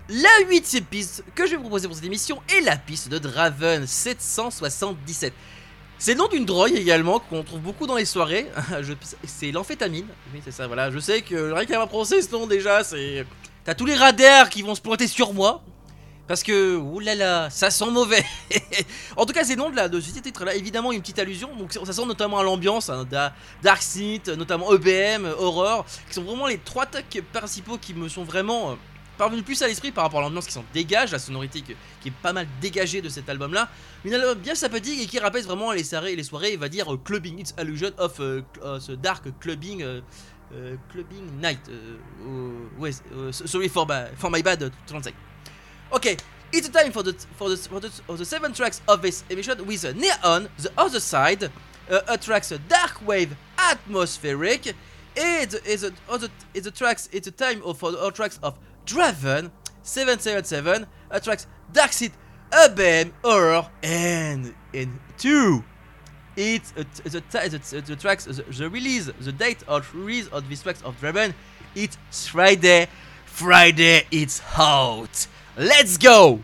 la 0.09 0.47
huitième 0.49 0.85
piste 0.85 1.25
que 1.35 1.45
je 1.45 1.51
vais 1.51 1.57
vous 1.57 1.63
proposer 1.63 1.89
pour 1.89 1.97
cette 1.97 2.07
émission 2.07 2.41
est 2.49 2.61
la 2.61 2.77
piste 2.77 3.09
de 3.09 3.19
Draven 3.19 3.85
777. 3.85 5.33
C'est 5.99 6.13
le 6.13 6.19
nom 6.19 6.29
d'une 6.29 6.45
drogue 6.45 6.73
également 6.73 7.19
qu'on 7.19 7.43
trouve 7.43 7.59
beaucoup 7.59 7.89
dans 7.89 7.97
les 7.97 8.05
soirées. 8.05 8.47
C'est 9.25 9.51
l'amphétamine. 9.51 10.07
Oui, 10.33 10.41
c'est 10.45 10.53
ça, 10.53 10.69
voilà. 10.69 10.93
Je 10.93 11.01
sais 11.01 11.23
que 11.23 11.51
rien 11.51 11.67
qu'à 11.67 11.79
m'a 11.79 11.89
prononcer 11.89 12.23
ce 12.23 12.31
nom 12.31 12.47
déjà, 12.47 12.85
c'est. 12.85 13.27
T'as 13.65 13.75
tous 13.75 13.87
les 13.87 13.97
radars 13.97 14.49
qui 14.51 14.63
vont 14.63 14.77
se 14.77 14.81
pointer 14.81 15.09
sur 15.09 15.35
moi. 15.35 15.61
Parce 16.31 16.45
que, 16.45 16.77
oulala, 16.77 17.51
ça 17.51 17.73
sent 17.73 17.91
mauvais. 17.91 18.25
en 19.17 19.27
tout 19.27 19.33
cas, 19.33 19.43
c'est 19.43 19.57
le 19.57 19.59
nom 19.59 19.69
de, 19.69 19.75
la, 19.75 19.91
ce 19.91 20.21
titre-là. 20.21 20.55
Évidemment, 20.55 20.93
une 20.93 21.01
petite 21.01 21.19
allusion. 21.19 21.51
Donc, 21.57 21.73
ça 21.73 21.93
sent 21.93 22.07
notamment 22.07 22.39
à 22.39 22.45
l'ambiance, 22.45 22.89
hein, 22.89 23.05
da- 23.05 23.35
Dark 23.65 23.83
Seed, 23.83 24.29
notamment 24.39 24.73
EBM, 24.73 25.25
Horror, 25.37 25.85
qui 26.07 26.15
sont 26.15 26.23
vraiment 26.23 26.47
les 26.47 26.59
trois 26.59 26.87
tacs 26.87 27.21
principaux 27.33 27.79
qui 27.79 27.95
me 27.95 28.09
sont 28.09 28.23
vraiment 28.23 28.71
euh, 28.71 28.75
parvenus 29.19 29.45
plus 29.45 29.61
à 29.63 29.67
l'esprit 29.67 29.91
par 29.91 30.05
rapport 30.05 30.21
à 30.21 30.23
l'ambiance 30.23 30.47
qui 30.47 30.53
s'en 30.53 30.65
dégage, 30.73 31.11
la 31.11 31.19
sonorité 31.19 31.63
qui 31.63 32.09
est 32.09 32.13
pas 32.23 32.33
mal 32.33 32.47
dégagée 32.61 33.03
de 33.03 33.09
cet 33.09 33.29
album-là. 33.29 33.69
Une 34.05 34.15
album 34.15 34.39
bien 34.39 34.55
sympathique 34.55 35.03
et 35.03 35.07
qui 35.07 35.19
rappelle 35.19 35.43
vraiment 35.43 35.73
les 35.73 35.83
soirées, 35.83 36.15
les 36.15 36.23
soirées, 36.23 36.57
va 36.57 36.69
dire 36.69 36.95
euh, 36.95 36.97
clubbing, 36.97 37.41
it's 37.41 37.55
illusion 37.61 37.91
of 37.99 38.19
ce 38.19 38.93
dark 38.93 39.25
clubbing, 39.41 39.85
clubbing 40.93 41.41
night. 41.43 41.59
sorry 43.33 43.69
for 43.69 43.85
my, 43.85 44.05
for 44.17 44.31
my 44.31 44.43
bad, 44.43 44.63
uh, 44.63 44.69
to 44.69 44.77
translate. 44.87 45.17
Okay, 45.93 46.17
it's 46.53 46.69
time 46.69 46.93
for 46.93 47.03
the 47.03 47.13
for 47.35 47.49
the 47.49 47.57
for 47.57 47.81
the, 47.81 47.91
for 47.91 48.17
the 48.17 48.25
seven 48.25 48.53
tracks 48.53 48.81
of 48.87 49.03
this 49.03 49.25
emission 49.29 49.67
with 49.67 49.85
uh, 49.85 49.91
Neon, 49.93 50.49
the 50.59 50.71
other 50.79 51.01
side, 51.01 51.43
uh, 51.43 52.01
a 52.07 52.17
tracks 52.17 52.53
uh, 52.53 52.59
dark 52.69 53.05
wave 53.05 53.37
atmospheric, 53.59 54.69
and 55.17 55.55
is 55.67 55.83
a 55.83 55.93
other 56.09 56.29
is 56.55 56.63
the 56.63 56.71
tracks 56.71 57.09
it's 57.11 57.27
a 57.27 57.33
time 57.33 57.61
of 57.65 57.77
for 57.77 57.91
the 57.91 58.11
tracks 58.13 58.39
of 58.41 58.57
Draven 58.87 59.51
777, 59.83 60.87
a 61.11 61.21
tracks 61.21 61.49
Dark 61.73 61.93
Seed, 61.93 62.13
ABM, 62.53 63.11
Horror, 63.25 63.69
and 63.83 64.55
and 64.73 65.01
two. 65.19 65.65
It's 66.37 66.71
the, 66.71 66.87
the, 67.03 67.21
the, 67.31 67.81
the 67.81 67.97
tracks, 67.97 68.27
the, 68.27 68.45
the 68.45 68.71
release, 68.71 69.11
the 69.19 69.33
date 69.33 69.65
of 69.67 69.93
release 69.93 70.29
of 70.29 70.49
these 70.49 70.63
tracks 70.63 70.83
of 70.83 71.01
Draven, 71.01 71.35
it's 71.75 72.29
Friday. 72.29 72.87
Friday, 73.27 74.07
it's 74.11 74.43
out. 74.57 75.27
Let's 75.61 75.99
go! 75.99 76.41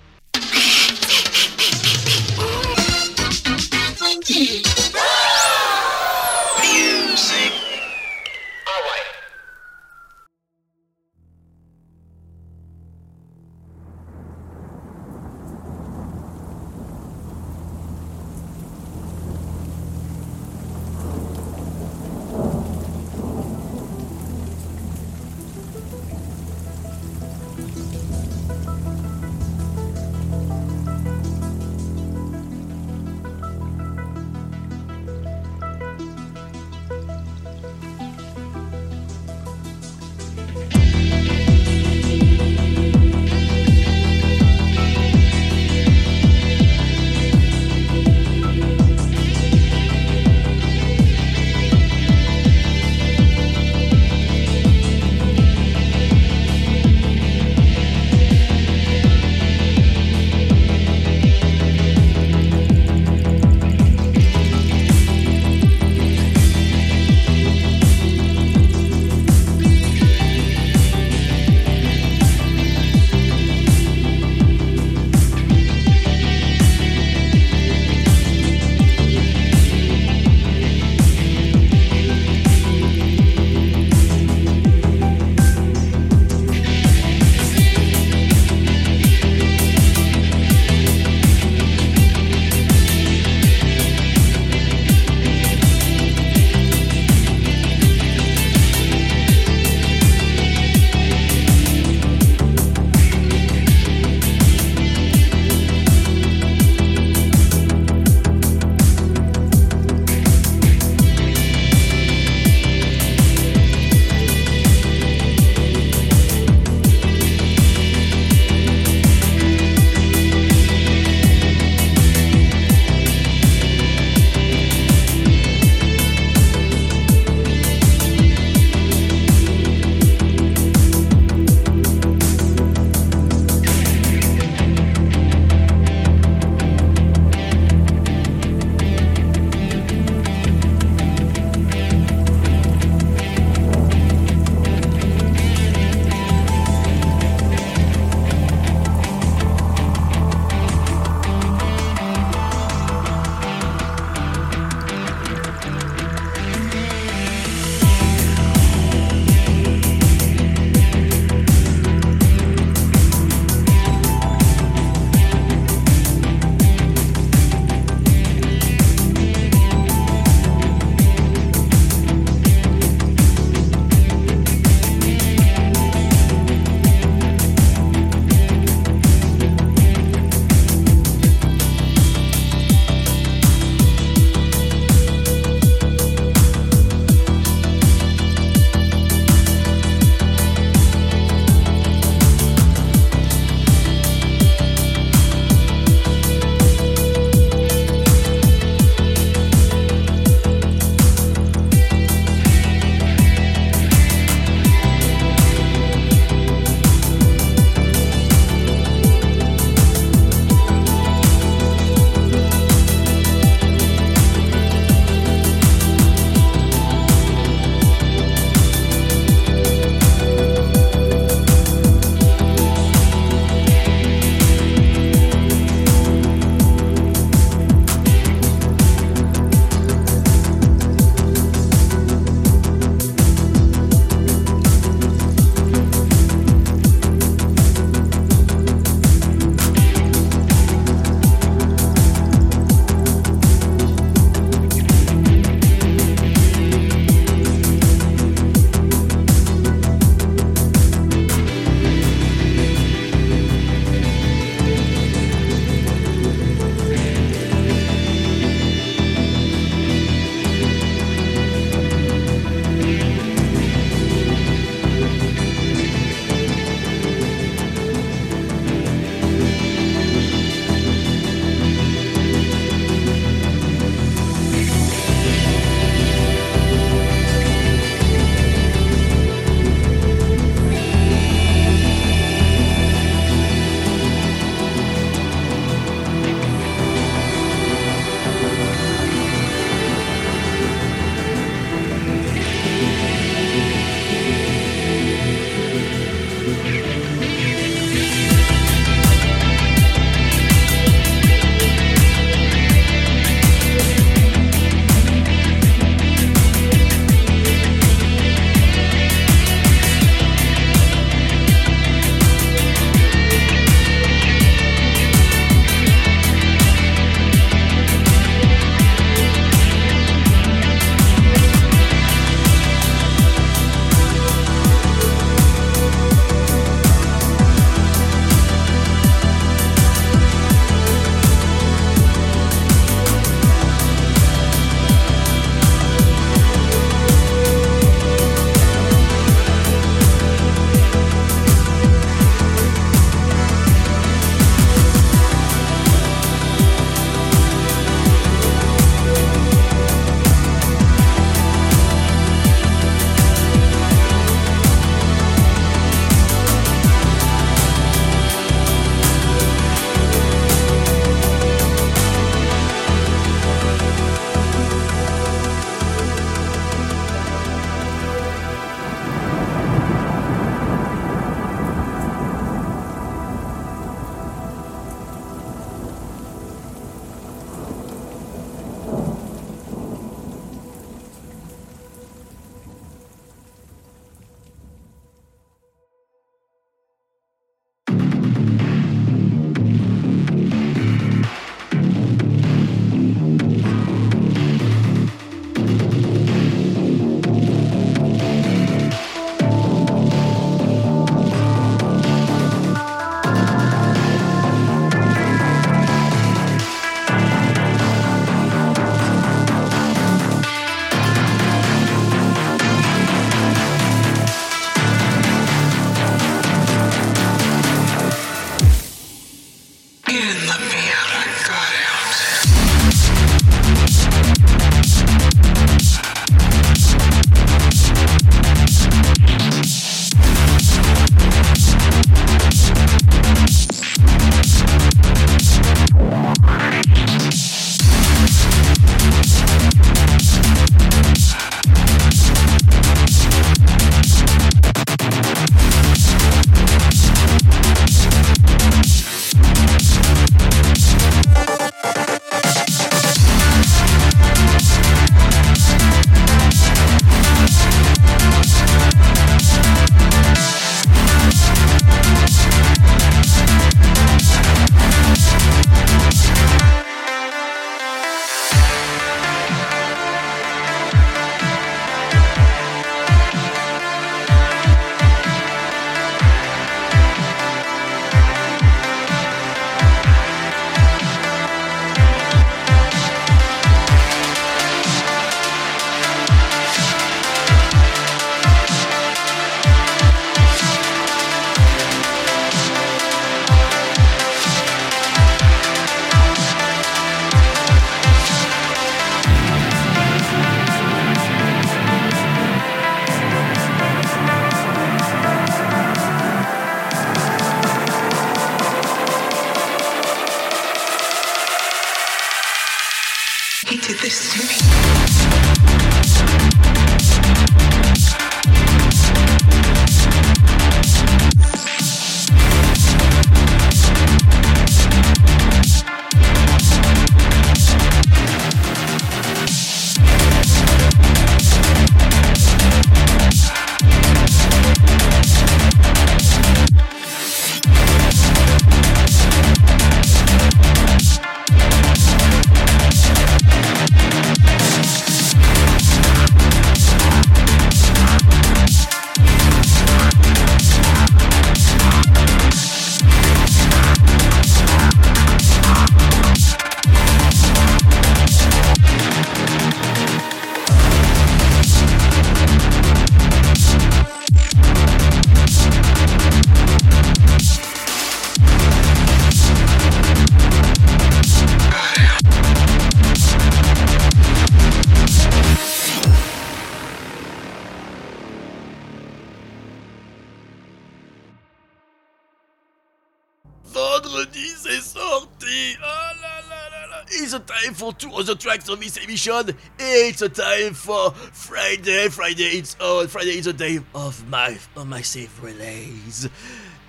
This 588.81 588.97
emission. 588.97 589.57
It's 589.79 590.23
a 590.23 590.29
time 590.29 590.75
for 590.75 591.11
Friday. 591.11 592.09
Friday, 592.09 592.59
it's 592.59 592.77
oh, 592.81 593.07
Friday 593.07 593.39
is 593.39 593.47
a 593.47 593.53
day 593.53 593.81
of 593.95 594.29
my 594.29 594.59
of 594.77 594.87
my 594.87 595.03
safe 595.03 595.43
release. 595.43 596.27
Uh, 596.27 596.31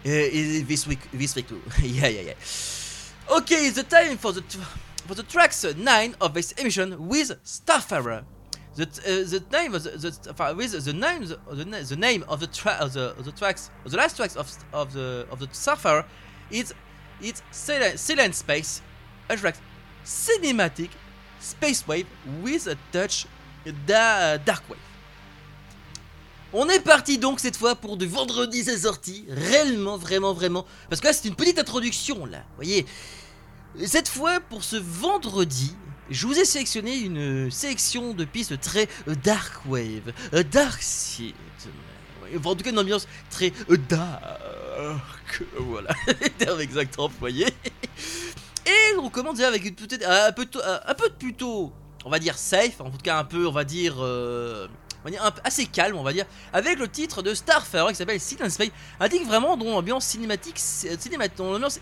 this 0.03 0.87
week, 0.87 0.99
this 1.11 1.35
week 1.35 1.47
too. 1.47 1.61
yeah, 1.81 2.07
yeah, 2.07 2.21
yeah. 2.21 3.35
Okay, 3.37 3.67
it's 3.67 3.75
the 3.75 3.83
time 3.83 4.17
for 4.17 4.31
the 4.31 4.41
for 5.05 5.15
the 5.15 5.23
tracks 5.23 5.65
nine 5.75 6.15
of 6.21 6.33
this 6.33 6.51
emission 6.53 7.07
with 7.07 7.31
Starfarer. 7.43 8.23
The, 8.75 8.83
uh, 8.83 9.27
the 9.27 9.43
name 9.51 9.73
of 9.73 9.83
the, 9.83 9.89
the 9.91 10.43
uh, 10.43 10.53
with 10.53 10.85
the 10.85 10.93
name 10.93 11.25
the, 11.25 11.39
the, 11.51 11.65
na- 11.65 11.81
the 11.81 11.95
name 11.95 12.23
of 12.27 12.39
the 12.39 12.47
tra- 12.47 12.77
of 12.79 12.93
the 12.93 13.15
of 13.17 13.25
the 13.25 13.31
tracks 13.31 13.71
of 13.83 13.91
the 13.91 13.97
last 13.97 14.15
tracks 14.17 14.35
of 14.35 14.51
of 14.71 14.93
the 14.93 15.27
of 15.31 15.39
the 15.39 15.47
Starfarer 15.47 16.05
is 16.51 16.73
it's 17.19 17.41
silent, 17.51 17.99
silent 17.99 18.35
space 18.35 18.81
a 19.29 19.35
track 19.35 19.55
cinematic 20.05 20.91
space 21.39 21.83
wave 21.87 22.05
with 22.41 22.67
a 22.67 22.75
touch 22.91 23.25
da, 23.87 24.37
dark 24.37 24.63
wave. 24.69 24.79
On 26.53 26.69
est 26.69 26.79
parti 26.79 27.17
donc 27.17 27.39
cette 27.39 27.57
fois 27.57 27.75
pour 27.75 27.97
du 27.97 28.05
vendredi 28.05 28.63
c'est 28.63 28.77
sorti, 28.79 29.25
réellement, 29.29 29.97
vraiment, 29.97 30.33
vraiment. 30.33 30.65
Parce 30.89 31.01
que 31.01 31.07
là 31.07 31.13
c'est 31.13 31.27
une 31.27 31.35
petite 31.35 31.59
introduction 31.59 32.25
là, 32.25 32.43
voyez. 32.55 32.85
Cette 33.85 34.07
fois 34.07 34.39
pour 34.39 34.63
ce 34.63 34.77
vendredi, 34.77 35.75
je 36.09 36.25
vous 36.25 36.39
ai 36.39 36.45
sélectionné 36.45 36.97
une 36.97 37.51
sélection 37.51 38.13
de 38.13 38.25
pistes 38.25 38.59
très 38.61 38.87
euh, 39.07 39.15
dark 39.23 39.65
wave, 39.65 40.13
euh, 40.33 40.43
dark 40.43 40.81
enfin, 42.35 42.49
en 42.49 42.55
tout 42.55 42.63
cas 42.63 42.71
une 42.71 42.79
ambiance 42.79 43.07
très 43.29 43.51
euh, 43.69 43.77
dark. 43.89 45.43
Voilà, 45.59 45.89
les 46.21 46.29
termes 46.29 46.61
exacts 46.61 46.97
employés. 46.97 47.47
Et 48.67 48.97
on 48.97 49.09
commence 49.09 49.35
déjà 49.35 49.47
avec 49.47 49.63
une 49.65 49.75
peut-être 49.75 50.05
un 50.05 50.31
peu 50.33 50.45
un 50.85 50.93
peu 50.93 51.09
plutôt, 51.09 51.71
on 52.03 52.09
va 52.09 52.19
dire 52.19 52.37
safe, 52.37 52.81
en 52.81 52.89
tout 52.89 52.97
cas 52.97 53.17
un 53.17 53.23
peu, 53.23 53.47
on 53.47 53.51
va 53.51 53.63
dire, 53.63 53.95
euh, 53.99 54.67
assez 55.45 55.65
calme, 55.67 55.95
on 55.95 56.03
va 56.03 56.11
dire, 56.11 56.25
avec 56.51 56.77
le 56.77 56.89
titre 56.89 57.21
de 57.21 57.33
Starfarer 57.33 57.91
qui 57.91 57.95
s'appelle 57.95 58.19
Silent 58.19 58.49
Space, 58.49 58.71
un 58.99 59.07
titre 59.07 59.25
vraiment 59.25 59.55
dont 59.55 59.71
l'ambiance 59.71 60.05
cinématique, 60.05 60.59
cinématique, 60.59 61.37
dont 61.37 61.53
l'ambiance 61.53 61.79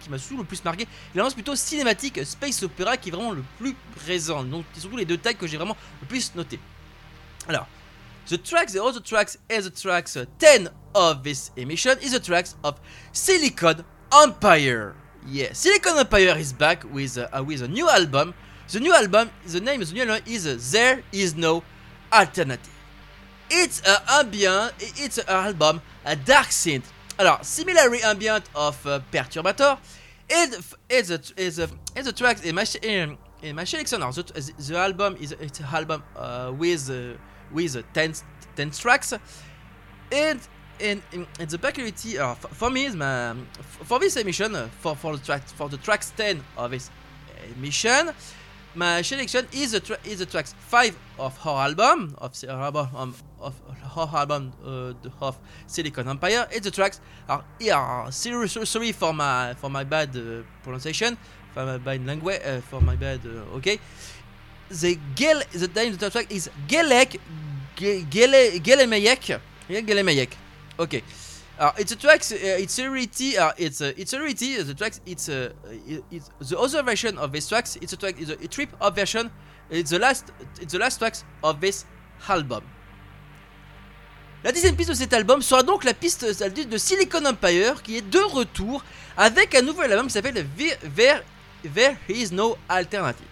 qui 0.00 0.08
m'a 0.08 0.18
surtout 0.18 0.38
le 0.38 0.44
plus 0.44 0.64
marqué, 0.64 0.86
l'ambiance 1.14 1.34
plutôt 1.34 1.54
cinématique 1.54 2.24
space 2.24 2.62
opéra 2.62 2.96
qui 2.96 3.10
est 3.10 3.12
vraiment 3.12 3.32
le 3.32 3.44
plus 3.58 3.74
présent. 3.96 4.42
Donc 4.42 4.64
c'est 4.72 4.80
surtout 4.80 4.96
les 4.96 5.04
deux 5.04 5.18
tags 5.18 5.34
que 5.34 5.46
j'ai 5.46 5.58
vraiment 5.58 5.76
le 6.00 6.06
plus 6.06 6.34
noté. 6.34 6.58
Alors. 7.48 7.66
The 8.30 8.40
tracks, 8.40 8.72
the 8.72 8.78
other 8.78 9.00
tracks, 9.00 9.36
and 9.50 9.64
the 9.64 9.70
tracks 9.70 10.16
uh, 10.16 10.26
10 10.38 10.70
of 10.94 11.24
this 11.24 11.50
emission 11.56 11.98
is 12.00 12.12
the 12.12 12.20
tracks 12.20 12.56
of 12.62 12.80
Silicon 13.12 13.84
Empire. 14.12 14.94
Yeah, 15.26 15.52
Silicon 15.52 15.98
Empire 15.98 16.36
is 16.36 16.52
back 16.52 16.82
with 16.92 17.16
uh, 17.16 17.28
uh, 17.32 17.44
with 17.44 17.62
a 17.62 17.68
new 17.68 17.88
album. 17.88 18.34
The 18.70 18.80
new 18.80 18.92
album, 18.94 19.30
the 19.46 19.60
name 19.60 19.80
of 19.80 19.88
the 19.88 19.94
new 19.94 20.02
album 20.02 20.22
is 20.26 20.46
uh, 20.46 20.58
There 20.72 21.02
Is 21.12 21.36
No 21.36 21.62
Alternative. 22.12 22.72
It's 23.48 23.82
a 23.86 24.02
ambient, 24.18 24.72
it's 24.80 25.18
an 25.18 25.28
album, 25.28 25.80
a 26.04 26.16
dark 26.16 26.48
synth. 26.48 26.84
Alors, 27.18 27.38
similarly 27.44 28.02
ambient 28.02 28.44
of 28.54 28.84
uh, 28.84 29.00
Perturbator, 29.12 29.78
and 30.28 30.56
it's 30.90 31.10
a 31.10 31.20
is 31.36 31.60
a 31.60 31.68
is 31.94 32.06
a 32.08 32.12
track 32.12 32.44
in 32.44 32.56
my 32.56 32.64
in, 32.82 33.16
in 33.42 33.54
my 33.54 33.64
selection. 33.64 34.00
now, 34.00 34.10
The, 34.10 34.52
the 34.58 34.76
album 34.76 35.16
is 35.20 35.32
it's 35.32 35.60
an 35.60 35.66
album 35.66 36.02
uh, 36.16 36.52
with 36.56 36.90
uh, 36.90 37.16
with 37.52 37.76
uh, 37.76 37.82
10, 37.94 38.14
10 38.56 38.70
tracks, 38.70 39.12
and 40.10 40.40
and, 40.82 41.02
and, 41.12 41.26
and 41.38 41.48
the 41.50 41.58
peculiarity 41.58 42.18
uh, 42.18 42.34
for 42.34 42.70
me 42.70 42.84
is 42.86 42.96
my 42.96 43.34
for 43.84 43.98
this 43.98 44.16
emission 44.16 44.54
uh, 44.54 44.68
for 44.80 44.96
for 44.96 45.16
the 45.16 45.24
track 45.24 45.42
for 45.48 45.68
the 45.68 45.76
tracks 45.78 46.12
10 46.16 46.42
of 46.56 46.70
this 46.70 46.90
emission 47.56 48.10
my 48.74 49.02
selection 49.02 49.46
is 49.52 49.72
the 49.72 49.80
tra- 49.80 49.98
is 50.04 50.18
the 50.18 50.26
tracks 50.26 50.54
five 50.58 50.96
of 51.18 51.36
her 51.38 51.50
album 51.50 52.14
of 52.18 52.38
the 52.40 52.50
album 52.50 52.88
um, 52.96 53.14
of 53.40 53.54
her 53.94 54.08
album 54.16 54.52
uh, 54.64 55.26
of 55.26 55.38
Silicon 55.66 56.08
Empire. 56.08 56.48
It's 56.50 56.64
the 56.64 56.70
tracks 56.70 57.00
are 57.28 57.44
yeah. 57.60 58.08
Sorry, 58.10 58.92
for 58.92 59.12
my 59.12 59.54
for 59.54 59.68
my 59.68 59.84
bad 59.84 60.16
uh, 60.16 60.42
pronunciation, 60.62 61.18
for 61.52 61.66
my 61.66 61.78
bad 61.78 62.06
language, 62.06 62.40
uh, 62.44 62.60
for 62.62 62.80
my 62.80 62.96
bad. 62.96 63.20
Uh, 63.26 63.56
okay, 63.58 63.78
the 64.70 64.98
Gel 65.14 65.42
the 65.52 65.68
name 65.68 65.92
of 65.92 65.98
the 65.98 66.08
track 66.08 66.32
is 66.32 66.48
Gelek 66.66 67.18
Ge- 67.76 68.08
Gele 68.08 68.58
Gelemeyek. 68.60 69.38
Gelemeyek. 69.68 70.41
Okay. 70.78 71.02
Uh, 71.58 71.70
it's 71.78 71.92
a 71.92 71.96
tracks. 71.96 72.32
Uh, 72.32 72.36
it's 72.40 72.78
a 72.78 72.88
rarity. 72.88 73.36
Uh, 73.38 73.52
it's 73.58 73.80
it's 73.80 74.12
a 74.12 74.18
rarity. 74.18 74.58
uh, 74.58 74.64
The 74.64 74.74
tracks. 74.74 75.00
It's 75.06 75.26
the 75.26 76.58
other 76.58 76.82
version 76.82 77.18
of 77.18 77.30
this 77.32 77.48
tracks. 77.48 77.76
It's 77.76 77.92
a 77.92 77.96
track. 77.96 78.16
It's 78.18 78.30
a, 78.30 78.48
trip 78.48 78.70
up 78.80 78.96
version. 78.96 79.30
It's 79.70 79.90
the 79.90 79.98
last. 79.98 80.32
It's 80.60 80.72
the 80.72 80.78
last 80.78 80.98
tracks 80.98 81.24
of 81.42 81.60
this 81.60 81.84
album. 82.28 82.62
La 84.44 84.50
dixième 84.50 84.74
piste 84.74 84.90
de 84.90 84.94
cet 84.94 85.12
album 85.12 85.40
sera 85.40 85.62
donc 85.62 85.84
la 85.84 85.94
piste 85.94 86.24
de 86.24 86.76
Silicon 86.78 87.24
Empire 87.26 87.80
qui 87.80 87.98
est 87.98 88.00
de 88.10 88.18
retour 88.18 88.82
avec 89.16 89.54
un 89.54 89.62
nouvel 89.62 89.92
album 89.92 90.08
qui 90.08 90.14
s'appelle 90.14 90.44
There, 90.96 91.22
There 91.72 91.96
Is 92.08 92.30
No 92.32 92.56
Alternative. 92.68 93.24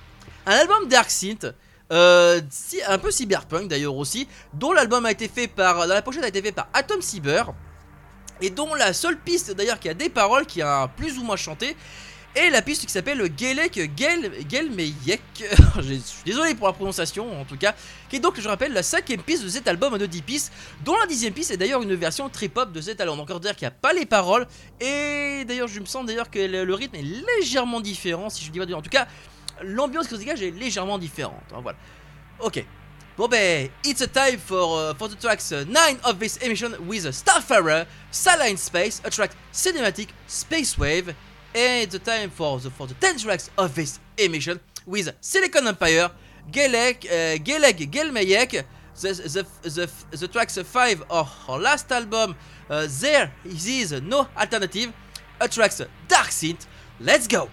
Un 0.46 0.52
album 0.52 0.86
Dark 0.88 1.10
Synth, 1.10 1.46
euh, 1.92 2.40
un 2.86 2.98
peu 2.98 3.10
cyberpunk 3.10 3.68
d'ailleurs 3.68 3.96
aussi, 3.96 4.28
dont 4.54 4.72
l'album 4.72 5.06
a 5.06 5.10
été 5.10 5.28
fait 5.28 5.48
par, 5.48 5.86
dans 5.86 5.94
la 5.94 6.02
pochette 6.02 6.24
a 6.24 6.28
été 6.28 6.42
fait 6.42 6.52
par 6.52 6.68
Atom 6.72 7.02
Cyber, 7.02 7.52
et 8.40 8.50
dont 8.50 8.74
la 8.74 8.92
seule 8.92 9.18
piste 9.18 9.52
d'ailleurs 9.52 9.78
qui 9.78 9.88
a 9.88 9.94
des 9.94 10.08
paroles, 10.08 10.46
qui 10.46 10.62
a 10.62 10.88
plus 10.88 11.18
ou 11.18 11.24
moins 11.24 11.36
chanté, 11.36 11.76
est 12.34 12.50
la 12.50 12.62
piste 12.62 12.86
qui 12.86 12.92
s'appelle 12.92 13.28
Gelek 13.36 13.90
Gel, 13.96 14.32
Gelmeyek, 14.48 15.20
je 15.76 15.94
suis 15.94 16.22
désolé 16.24 16.54
pour 16.54 16.68
la 16.68 16.72
prononciation 16.72 17.40
en 17.40 17.44
tout 17.44 17.56
cas, 17.56 17.74
qui 18.08 18.16
est 18.16 18.20
donc, 18.20 18.40
je 18.40 18.48
rappelle, 18.48 18.72
la 18.72 18.84
cinquième 18.84 19.20
piste 19.20 19.42
de 19.42 19.48
cet 19.48 19.66
album 19.66 19.98
de 19.98 20.06
10 20.06 20.22
pistes, 20.22 20.52
dont 20.84 20.96
la 20.96 21.06
dixième 21.06 21.32
piste 21.32 21.50
est 21.50 21.56
d'ailleurs 21.56 21.82
une 21.82 21.94
version 21.94 22.28
très 22.28 22.48
pop 22.48 22.72
de 22.72 22.80
cet 22.80 23.00
album. 23.00 23.18
Encore 23.18 23.40
dire 23.40 23.56
qu'il 23.56 23.66
n'y 23.66 23.72
a 23.72 23.76
pas 23.76 23.92
les 23.92 24.06
paroles, 24.06 24.46
et 24.80 25.44
d'ailleurs, 25.46 25.68
je 25.68 25.80
me 25.80 25.86
sens 25.86 26.06
d'ailleurs 26.06 26.30
que 26.30 26.38
le, 26.38 26.64
le 26.64 26.74
rythme 26.74 26.96
est 26.96 27.36
légèrement 27.38 27.80
différent, 27.80 28.30
si 28.30 28.44
je 28.44 28.50
dis 28.50 28.60
pas 28.60 28.66
de... 28.66 28.74
En 28.74 28.82
tout 28.82 28.90
cas, 28.90 29.08
l'ambiance 29.62 30.08
qui 30.08 30.14
se 30.14 30.18
dégage 30.20 30.42
est 30.42 30.50
légèrement 30.50 30.98
différente. 30.98 31.42
hein, 31.54 31.60
voilà. 31.62 31.78
Ok. 32.40 32.64
Bon 33.16 33.28
ben, 33.28 33.68
it's 33.84 34.00
a 34.00 34.06
time 34.06 34.38
for, 34.38 34.78
uh, 34.78 34.94
for 34.94 35.08
the 35.08 35.18
tracks 35.18 35.52
9 35.52 35.98
of 36.04 36.18
this 36.18 36.38
emission 36.38 36.74
with 36.86 37.04
Starfarer, 37.12 37.84
Saline 38.10 38.56
Space, 38.56 39.02
a 39.04 39.10
track 39.10 39.32
cinematic 39.52 40.08
Space 40.26 40.78
Wave, 40.78 41.14
and 41.54 41.94
a 41.94 41.98
time 41.98 42.30
for 42.30 42.58
the, 42.60 42.70
for 42.70 42.86
the 42.86 42.94
10 42.94 43.18
tracks 43.18 43.50
of 43.58 43.74
this 43.74 43.98
emission 44.16 44.58
with 44.86 45.12
Silicon 45.20 45.66
Empire, 45.66 46.10
Gelek, 46.50 47.04
uh, 47.04 47.36
Geleg 47.42 47.90
Gelmeyek, 47.90 48.64
the, 49.02 49.12
the, 49.62 49.68
the, 49.68 50.16
the 50.16 50.28
tracks 50.28 50.56
5 50.56 51.04
of 51.10 51.28
our 51.48 51.58
last 51.58 51.92
album, 51.92 52.34
uh, 52.70 52.86
There 52.88 53.30
Is 53.44 53.92
No 54.00 54.28
Alternative, 54.34 54.94
a 55.40 55.46
tracks 55.48 55.82
Dark 56.08 56.28
Synth, 56.28 56.66
let's 57.00 57.26
go! 57.26 57.50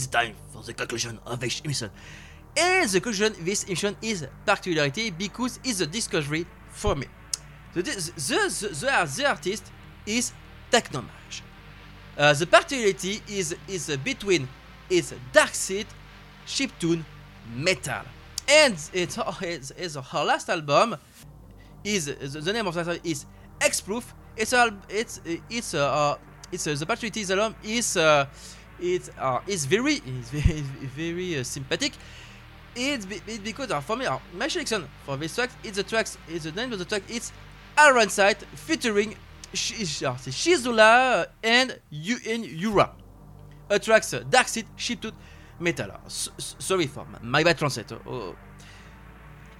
It's 0.00 0.06
time 0.06 0.34
for 0.50 0.62
the 0.62 0.72
conclusion 0.72 1.18
of 1.26 1.40
this 1.40 1.60
emission. 1.60 1.90
And 2.56 2.88
the 2.88 3.00
conclusion 3.02 3.32
of 3.34 3.44
this 3.44 3.64
emission 3.64 3.94
is 4.00 4.26
particularity 4.46 5.10
because 5.10 5.60
it's 5.62 5.82
a 5.82 5.86
discovery 5.86 6.46
for 6.70 6.94
me. 6.96 7.04
The, 7.74 7.82
the, 7.82 7.90
the, 8.16 9.12
the, 9.14 9.28
artist 9.28 9.70
is 10.06 10.32
Technomage. 10.72 11.42
Uh, 12.16 12.32
the 12.32 12.46
particularity 12.46 13.20
is, 13.28 13.54
is 13.68 13.94
between 13.98 14.48
its 14.88 15.12
dark 15.34 15.52
seed, 15.52 15.86
chiptune, 16.46 17.04
metal. 17.54 18.00
And 18.48 18.72
it's, 18.94 19.18
it's, 19.76 19.96
her 19.96 20.24
last 20.24 20.48
album 20.48 20.96
is 21.84 22.06
the, 22.06 22.52
name 22.54 22.66
of 22.66 22.72
the 22.72 22.80
album 22.80 23.00
is 23.04 23.26
X 23.60 23.82
Proof. 23.82 24.14
It's 24.34 24.54
it's 24.88 25.20
it's 25.50 25.74
uh, 25.74 26.16
it's 26.50 26.66
uh, 26.66 26.74
the 26.74 26.86
particularity 26.86 27.30
album 27.34 27.54
is 27.62 27.98
very 28.80 29.94
it's 29.94 30.30
very 30.30 30.60
very 30.96 31.38
uh, 31.38 31.44
sympathetic. 31.44 31.92
It's, 32.74 33.04
be, 33.04 33.20
it's 33.26 33.38
because 33.38 33.70
uh, 33.70 33.80
for 33.80 33.96
me 33.96 34.06
my 34.34 34.48
selection 34.48 34.88
for 35.04 35.16
this 35.16 35.34
track 35.34 35.50
it's 35.64 35.76
the 35.76 35.82
tracks 35.82 36.16
it's 36.28 36.44
the 36.44 36.52
name 36.52 36.72
of 36.72 36.78
the 36.78 36.84
track 36.84 37.02
it's 37.08 37.32
Iron 37.76 38.08
Sight 38.08 38.42
featuring 38.54 39.16
Shizula 39.54 41.26
and 41.42 41.78
U 41.90 42.16
and 42.28 42.44
Yura. 42.44 42.92
A 43.68 43.78
tracks 43.78 44.14
uh, 44.14 44.24
Dark 44.28 44.48
Seed, 44.48 44.66
Chiptune, 44.76 45.12
Metal. 45.58 45.90
Sorry 46.08 46.86
for 46.86 47.06
my 47.22 47.44
bad 47.44 47.58
translate. 47.58 47.92
Oh. 48.06 48.34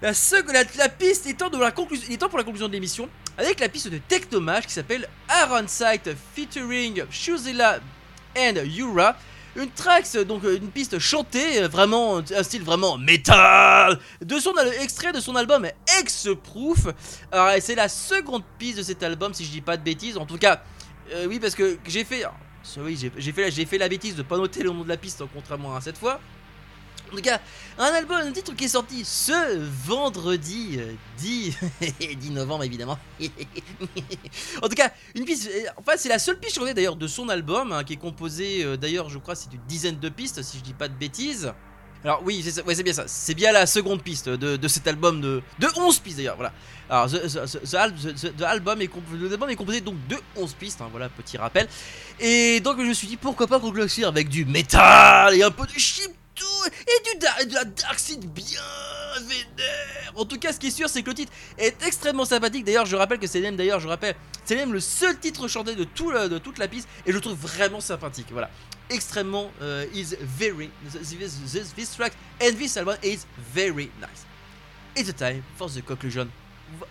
La, 0.01 0.13
seconde, 0.13 0.53
la, 0.53 0.63
la 0.77 0.89
piste 0.89 1.27
étant, 1.27 1.49
la 1.51 1.71
conclusion, 1.71 2.15
temps 2.17 2.27
pour 2.27 2.39
la 2.39 2.43
conclusion 2.43 2.67
de 2.67 2.73
l'émission 2.73 3.07
avec 3.37 3.59
la 3.59 3.69
piste 3.69 3.87
de 3.87 3.99
Technomage 3.99 4.65
qui 4.65 4.73
s'appelle 4.73 5.07
Iron 5.29 5.67
Sight 5.67 6.09
featuring 6.33 7.03
Shuzilla 7.11 7.79
and 8.37 8.63
Yura. 8.65 9.15
Une 9.55 9.69
tracks, 9.69 10.15
donc 10.25 10.45
euh, 10.45 10.55
une 10.55 10.69
piste 10.69 10.97
chantée, 10.97 11.61
euh, 11.61 11.67
vraiment 11.67 12.19
un 12.19 12.43
style 12.43 12.63
vraiment 12.63 12.97
métal, 12.97 13.99
de 14.21 14.39
son 14.39 14.53
extrait 14.81 15.11
de 15.11 15.19
son 15.19 15.35
album 15.35 15.67
X-Proof. 15.99 16.87
Alors 17.33 17.49
et 17.49 17.59
c'est 17.59 17.75
la 17.75 17.89
seconde 17.89 18.43
piste 18.57 18.77
de 18.77 18.83
cet 18.83 19.03
album 19.03 19.33
si 19.33 19.43
je 19.43 19.51
dis 19.51 19.59
pas 19.59 19.75
de 19.75 19.83
bêtises. 19.83 20.17
En 20.17 20.25
tout 20.25 20.37
cas, 20.37 20.61
euh, 21.13 21.25
oui 21.27 21.37
parce 21.37 21.55
que 21.55 21.77
j'ai 21.85 22.05
fait, 22.05 22.23
alors, 22.23 22.37
sorry, 22.63 22.97
j'ai 23.17 23.31
fait, 23.33 23.51
fait 23.51 23.77
la 23.77 23.89
bêtise 23.89 24.15
de 24.15 24.21
pas 24.21 24.37
noter 24.37 24.63
le 24.63 24.69
nom 24.69 24.83
de 24.83 24.89
la 24.89 24.95
piste 24.95 25.21
contrairement 25.33 25.75
à 25.75 25.81
cette 25.81 25.97
fois. 25.97 26.21
En 27.11 27.15
tout 27.17 27.21
cas, 27.21 27.41
un 27.77 27.85
album, 27.93 28.17
un 28.17 28.31
titre 28.31 28.53
qui 28.55 28.63
est 28.65 28.69
sorti 28.69 29.03
ce 29.03 29.57
vendredi 29.85 30.77
euh, 30.79 30.93
10, 31.17 31.57
10 32.17 32.31
novembre 32.31 32.63
évidemment. 32.63 32.97
en 33.19 34.67
tout 34.69 34.75
cas, 34.75 34.91
une 35.15 35.25
piste. 35.25 35.49
euh, 35.53 35.67
Enfin, 35.77 35.93
c'est 35.97 36.07
la 36.09 36.19
seule 36.19 36.39
piste 36.39 36.55
journée 36.55 36.73
d'ailleurs 36.73 36.95
de 36.95 37.07
son 37.07 37.27
album, 37.27 37.73
hein, 37.73 37.83
qui 37.83 37.93
est 37.93 37.97
composé 37.97 38.63
euh, 38.63 38.77
d'ailleurs, 38.77 39.09
je 39.09 39.17
crois, 39.17 39.35
c'est 39.35 39.49
d'une 39.49 39.61
dizaine 39.67 39.99
de 39.99 40.09
pistes, 40.09 40.41
si 40.41 40.57
je 40.57 40.63
dis 40.63 40.73
pas 40.73 40.87
de 40.87 40.93
bêtises. 40.93 41.51
Alors 42.03 42.21
oui, 42.25 42.43
c'est 42.43 42.83
bien 42.83 42.93
ça. 42.93 43.03
C'est 43.07 43.35
bien 43.35 43.51
la 43.51 43.65
seconde 43.67 44.01
piste 44.01 44.27
de, 44.27 44.67
cet 44.67 44.87
album 44.87 45.21
de, 45.21 45.43
de 45.59 45.67
11 45.75 45.99
pistes 45.99 46.17
d'ailleurs. 46.17 46.35
Voilà. 46.35 46.51
Alors, 46.89 47.07
the 47.09 48.41
album 48.43 48.81
est 48.81 48.87
composé 48.87 49.81
donc 49.81 49.95
de 50.07 50.17
11 50.35 50.53
pistes. 50.53 50.81
hein, 50.81 50.87
voilà, 50.89 51.09
petit 51.09 51.37
rappel. 51.37 51.67
Et 52.19 52.59
donc 52.61 52.77
je 52.79 52.85
me 52.85 52.93
suis 52.93 53.07
dit 53.07 53.17
pourquoi 53.17 53.45
pas 53.47 53.59
conclure 53.59 53.85
avec 54.07 54.29
du 54.29 54.45
métal 54.45 55.35
et 55.35 55.43
un 55.43 55.51
peu 55.51 55.67
de 55.67 55.77
et 56.39 57.17
du 57.17 57.53
la 57.53 57.65
dark 57.65 57.99
seed 57.99 58.25
bien 58.31 58.61
vénère. 59.21 60.13
En 60.15 60.25
tout 60.25 60.37
cas, 60.37 60.53
ce 60.53 60.59
qui 60.59 60.67
est 60.67 60.71
sûr, 60.71 60.89
c'est 60.89 61.03
que 61.03 61.09
le 61.09 61.15
titre 61.15 61.31
est 61.57 61.75
extrêmement 61.85 62.25
sympathique. 62.25 62.65
D'ailleurs, 62.65 62.85
je 62.85 62.95
rappelle 62.95 63.19
que 63.19 63.27
c'est 63.27 63.41
même 63.41 63.55
d'ailleurs, 63.55 63.79
je 63.79 63.87
rappelle, 63.87 64.15
c'est 64.45 64.55
même 64.55 64.73
le 64.73 64.79
seul 64.79 65.17
titre 65.19 65.47
chanté 65.47 65.75
de, 65.75 65.83
toute 65.83 66.57
la 66.57 66.67
piste 66.67 66.87
et 67.05 67.11
je 67.11 67.15
le 67.15 67.21
trouve 67.21 67.37
vraiment 67.37 67.81
sympathique. 67.81 68.27
Voilà, 68.31 68.49
extrêmement 68.89 69.51
uh, 69.61 69.85
is 69.93 70.15
very 70.21 70.69
this, 70.83 71.95
track 71.95 72.13
and 72.41 72.57
this 72.57 72.77
album 72.77 72.97
is 73.03 73.25
very 73.53 73.91
nice. 73.99 74.25
It's 74.95 75.09
a 75.09 75.13
time 75.13 75.43
for 75.57 75.69
the 75.69 75.81
conclusion 75.81 76.29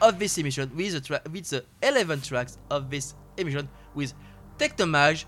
of 0.01 0.19
this 0.19 0.39
emission 0.39 0.71
with 0.75 0.93
the, 0.93 1.01
tra- 1.01 1.23
with 1.31 1.51
the 1.51 1.65
11 1.83 2.21
tracks 2.23 2.59
of 2.71 2.91
this 2.91 3.15
emission 3.37 3.69
with 3.95 4.15
Technomage, 4.59 5.25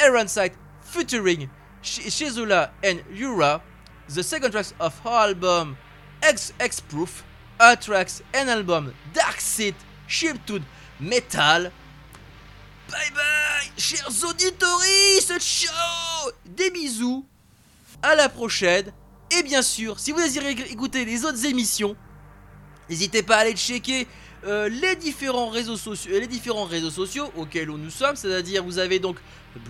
Aaron 0.00 0.28
Sight 0.28 0.54
featuring 0.80 1.42
Sh- 1.42 1.48
Shizula 1.82 2.70
and 2.82 3.02
Yura, 3.12 3.60
the 4.08 4.22
second 4.22 4.52
tracks 4.52 4.74
of 4.78 4.98
her 5.00 5.28
album 5.28 5.76
X 6.22 6.52
X 6.60 6.80
Proof, 6.80 7.24
her 7.60 7.76
tracks 7.76 8.22
and 8.34 8.48
album 8.48 8.94
Dark 9.12 9.38
Chiptune, 10.08 10.64
Metal. 11.00 11.70
Bye 12.90 13.10
bye, 13.14 13.70
chers 13.76 14.24
auditories, 14.24 15.26
ciao 15.38 16.30
Des 16.44 16.70
bisous, 16.70 17.24
à 18.02 18.14
la 18.14 18.28
prochaine, 18.28 18.92
et 19.30 19.42
bien 19.42 19.62
sûr, 19.62 19.98
si 19.98 20.12
vous 20.12 20.20
désirez 20.20 20.50
écouter 20.50 21.04
les 21.04 21.24
autres 21.24 21.44
émissions, 21.46 21.96
N'hésitez 22.92 23.22
pas 23.22 23.36
à 23.36 23.40
aller 23.40 23.56
checker 23.56 24.06
euh, 24.44 24.68
les 24.68 24.96
différents 24.96 25.48
réseaux 25.48 25.78
sociaux, 25.78 26.10
les 26.12 26.26
différents 26.26 26.64
réseaux 26.64 26.90
sociaux 26.90 27.32
auxquels 27.36 27.68
nous 27.68 27.90
sommes, 27.90 28.16
c'est-à-dire 28.16 28.62
vous 28.62 28.78
avez 28.78 28.98
donc 28.98 29.16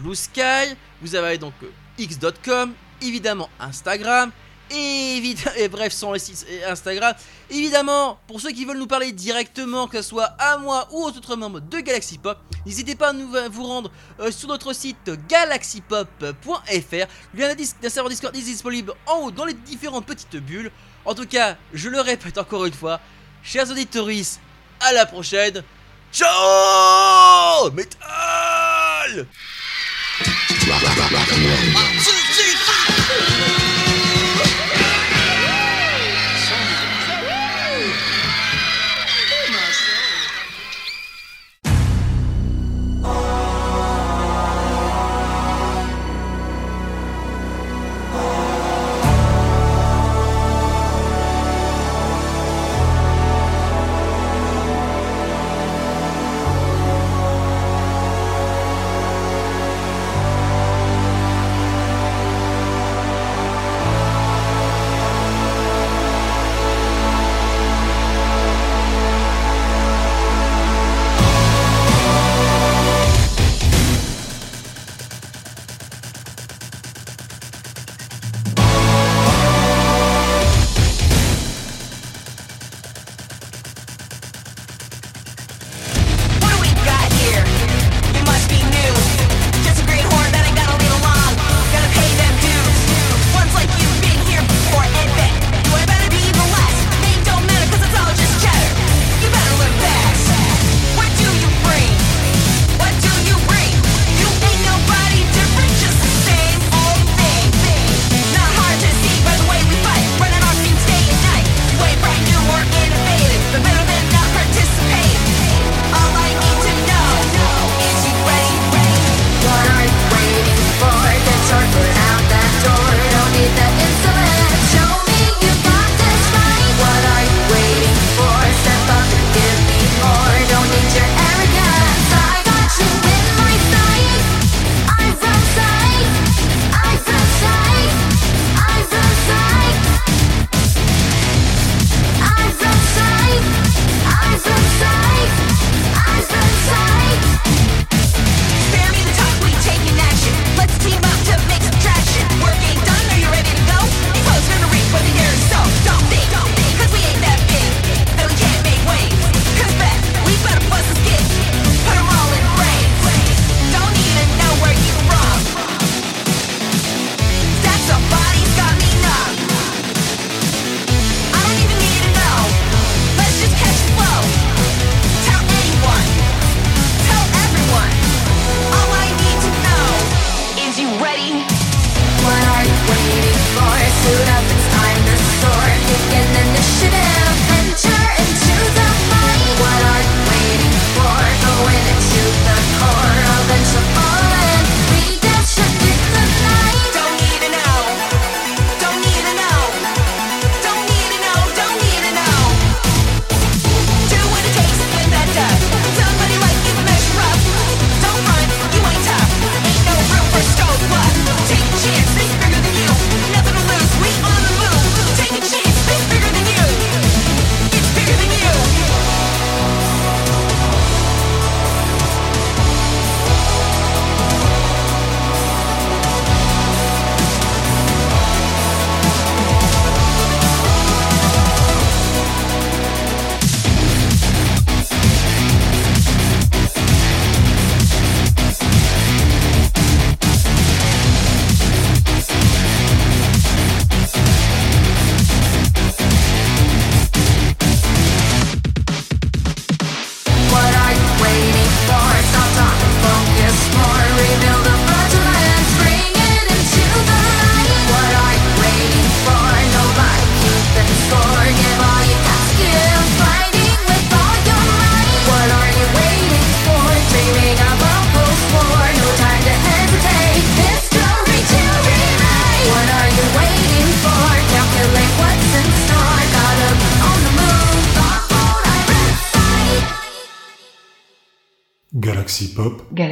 Blue 0.00 0.16
Sky, 0.16 0.74
vous 1.00 1.14
avez 1.14 1.38
donc 1.38 1.52
euh, 1.62 1.70
x.com, 1.98 2.72
évidemment 3.00 3.48
Instagram, 3.60 4.30
et, 4.70 5.20
évid- 5.20 5.52
et 5.56 5.68
bref 5.68 5.92
sans 5.92 6.12
les 6.12 6.18
sites 6.18 6.46
Instagram. 6.66 7.14
Évidemment, 7.50 8.18
pour 8.26 8.40
ceux 8.40 8.50
qui 8.52 8.64
veulent 8.64 8.78
nous 8.78 8.86
parler 8.86 9.12
directement, 9.12 9.86
que 9.86 10.00
ce 10.00 10.08
soit 10.08 10.34
à 10.38 10.56
moi 10.56 10.88
ou 10.92 11.02
aux 11.04 11.08
autres 11.10 11.36
membres 11.36 11.60
de 11.60 11.80
Galaxy 11.80 12.16
Pop, 12.18 12.38
n'hésitez 12.64 12.94
pas 12.94 13.10
à 13.10 13.12
nous, 13.12 13.30
vous 13.50 13.64
rendre 13.66 13.90
euh, 14.20 14.30
sur 14.30 14.48
notre 14.48 14.72
site 14.72 15.10
galaxypop.fr. 15.28 17.06
Le 17.34 17.40
lien 17.40 17.54
d'un 17.54 17.88
serveur 17.90 18.08
Discord 18.10 18.34
est 18.34 18.40
disponible 18.40 18.94
en 19.06 19.16
haut 19.26 19.30
dans 19.30 19.44
les 19.44 19.52
différentes 19.54 20.06
petites 20.06 20.36
bulles. 20.36 20.70
En 21.04 21.14
tout 21.14 21.26
cas, 21.26 21.56
je 21.74 21.88
le 21.90 22.00
répète 22.00 22.38
encore 22.38 22.64
une 22.64 22.72
fois, 22.72 23.00
chers 23.42 23.70
auditoris, 23.70 24.40
à 24.80 24.92
la 24.92 25.04
prochaine. 25.04 25.62
Ciao 26.12 27.70
Métal 30.22 31.72
Thank 31.72 32.21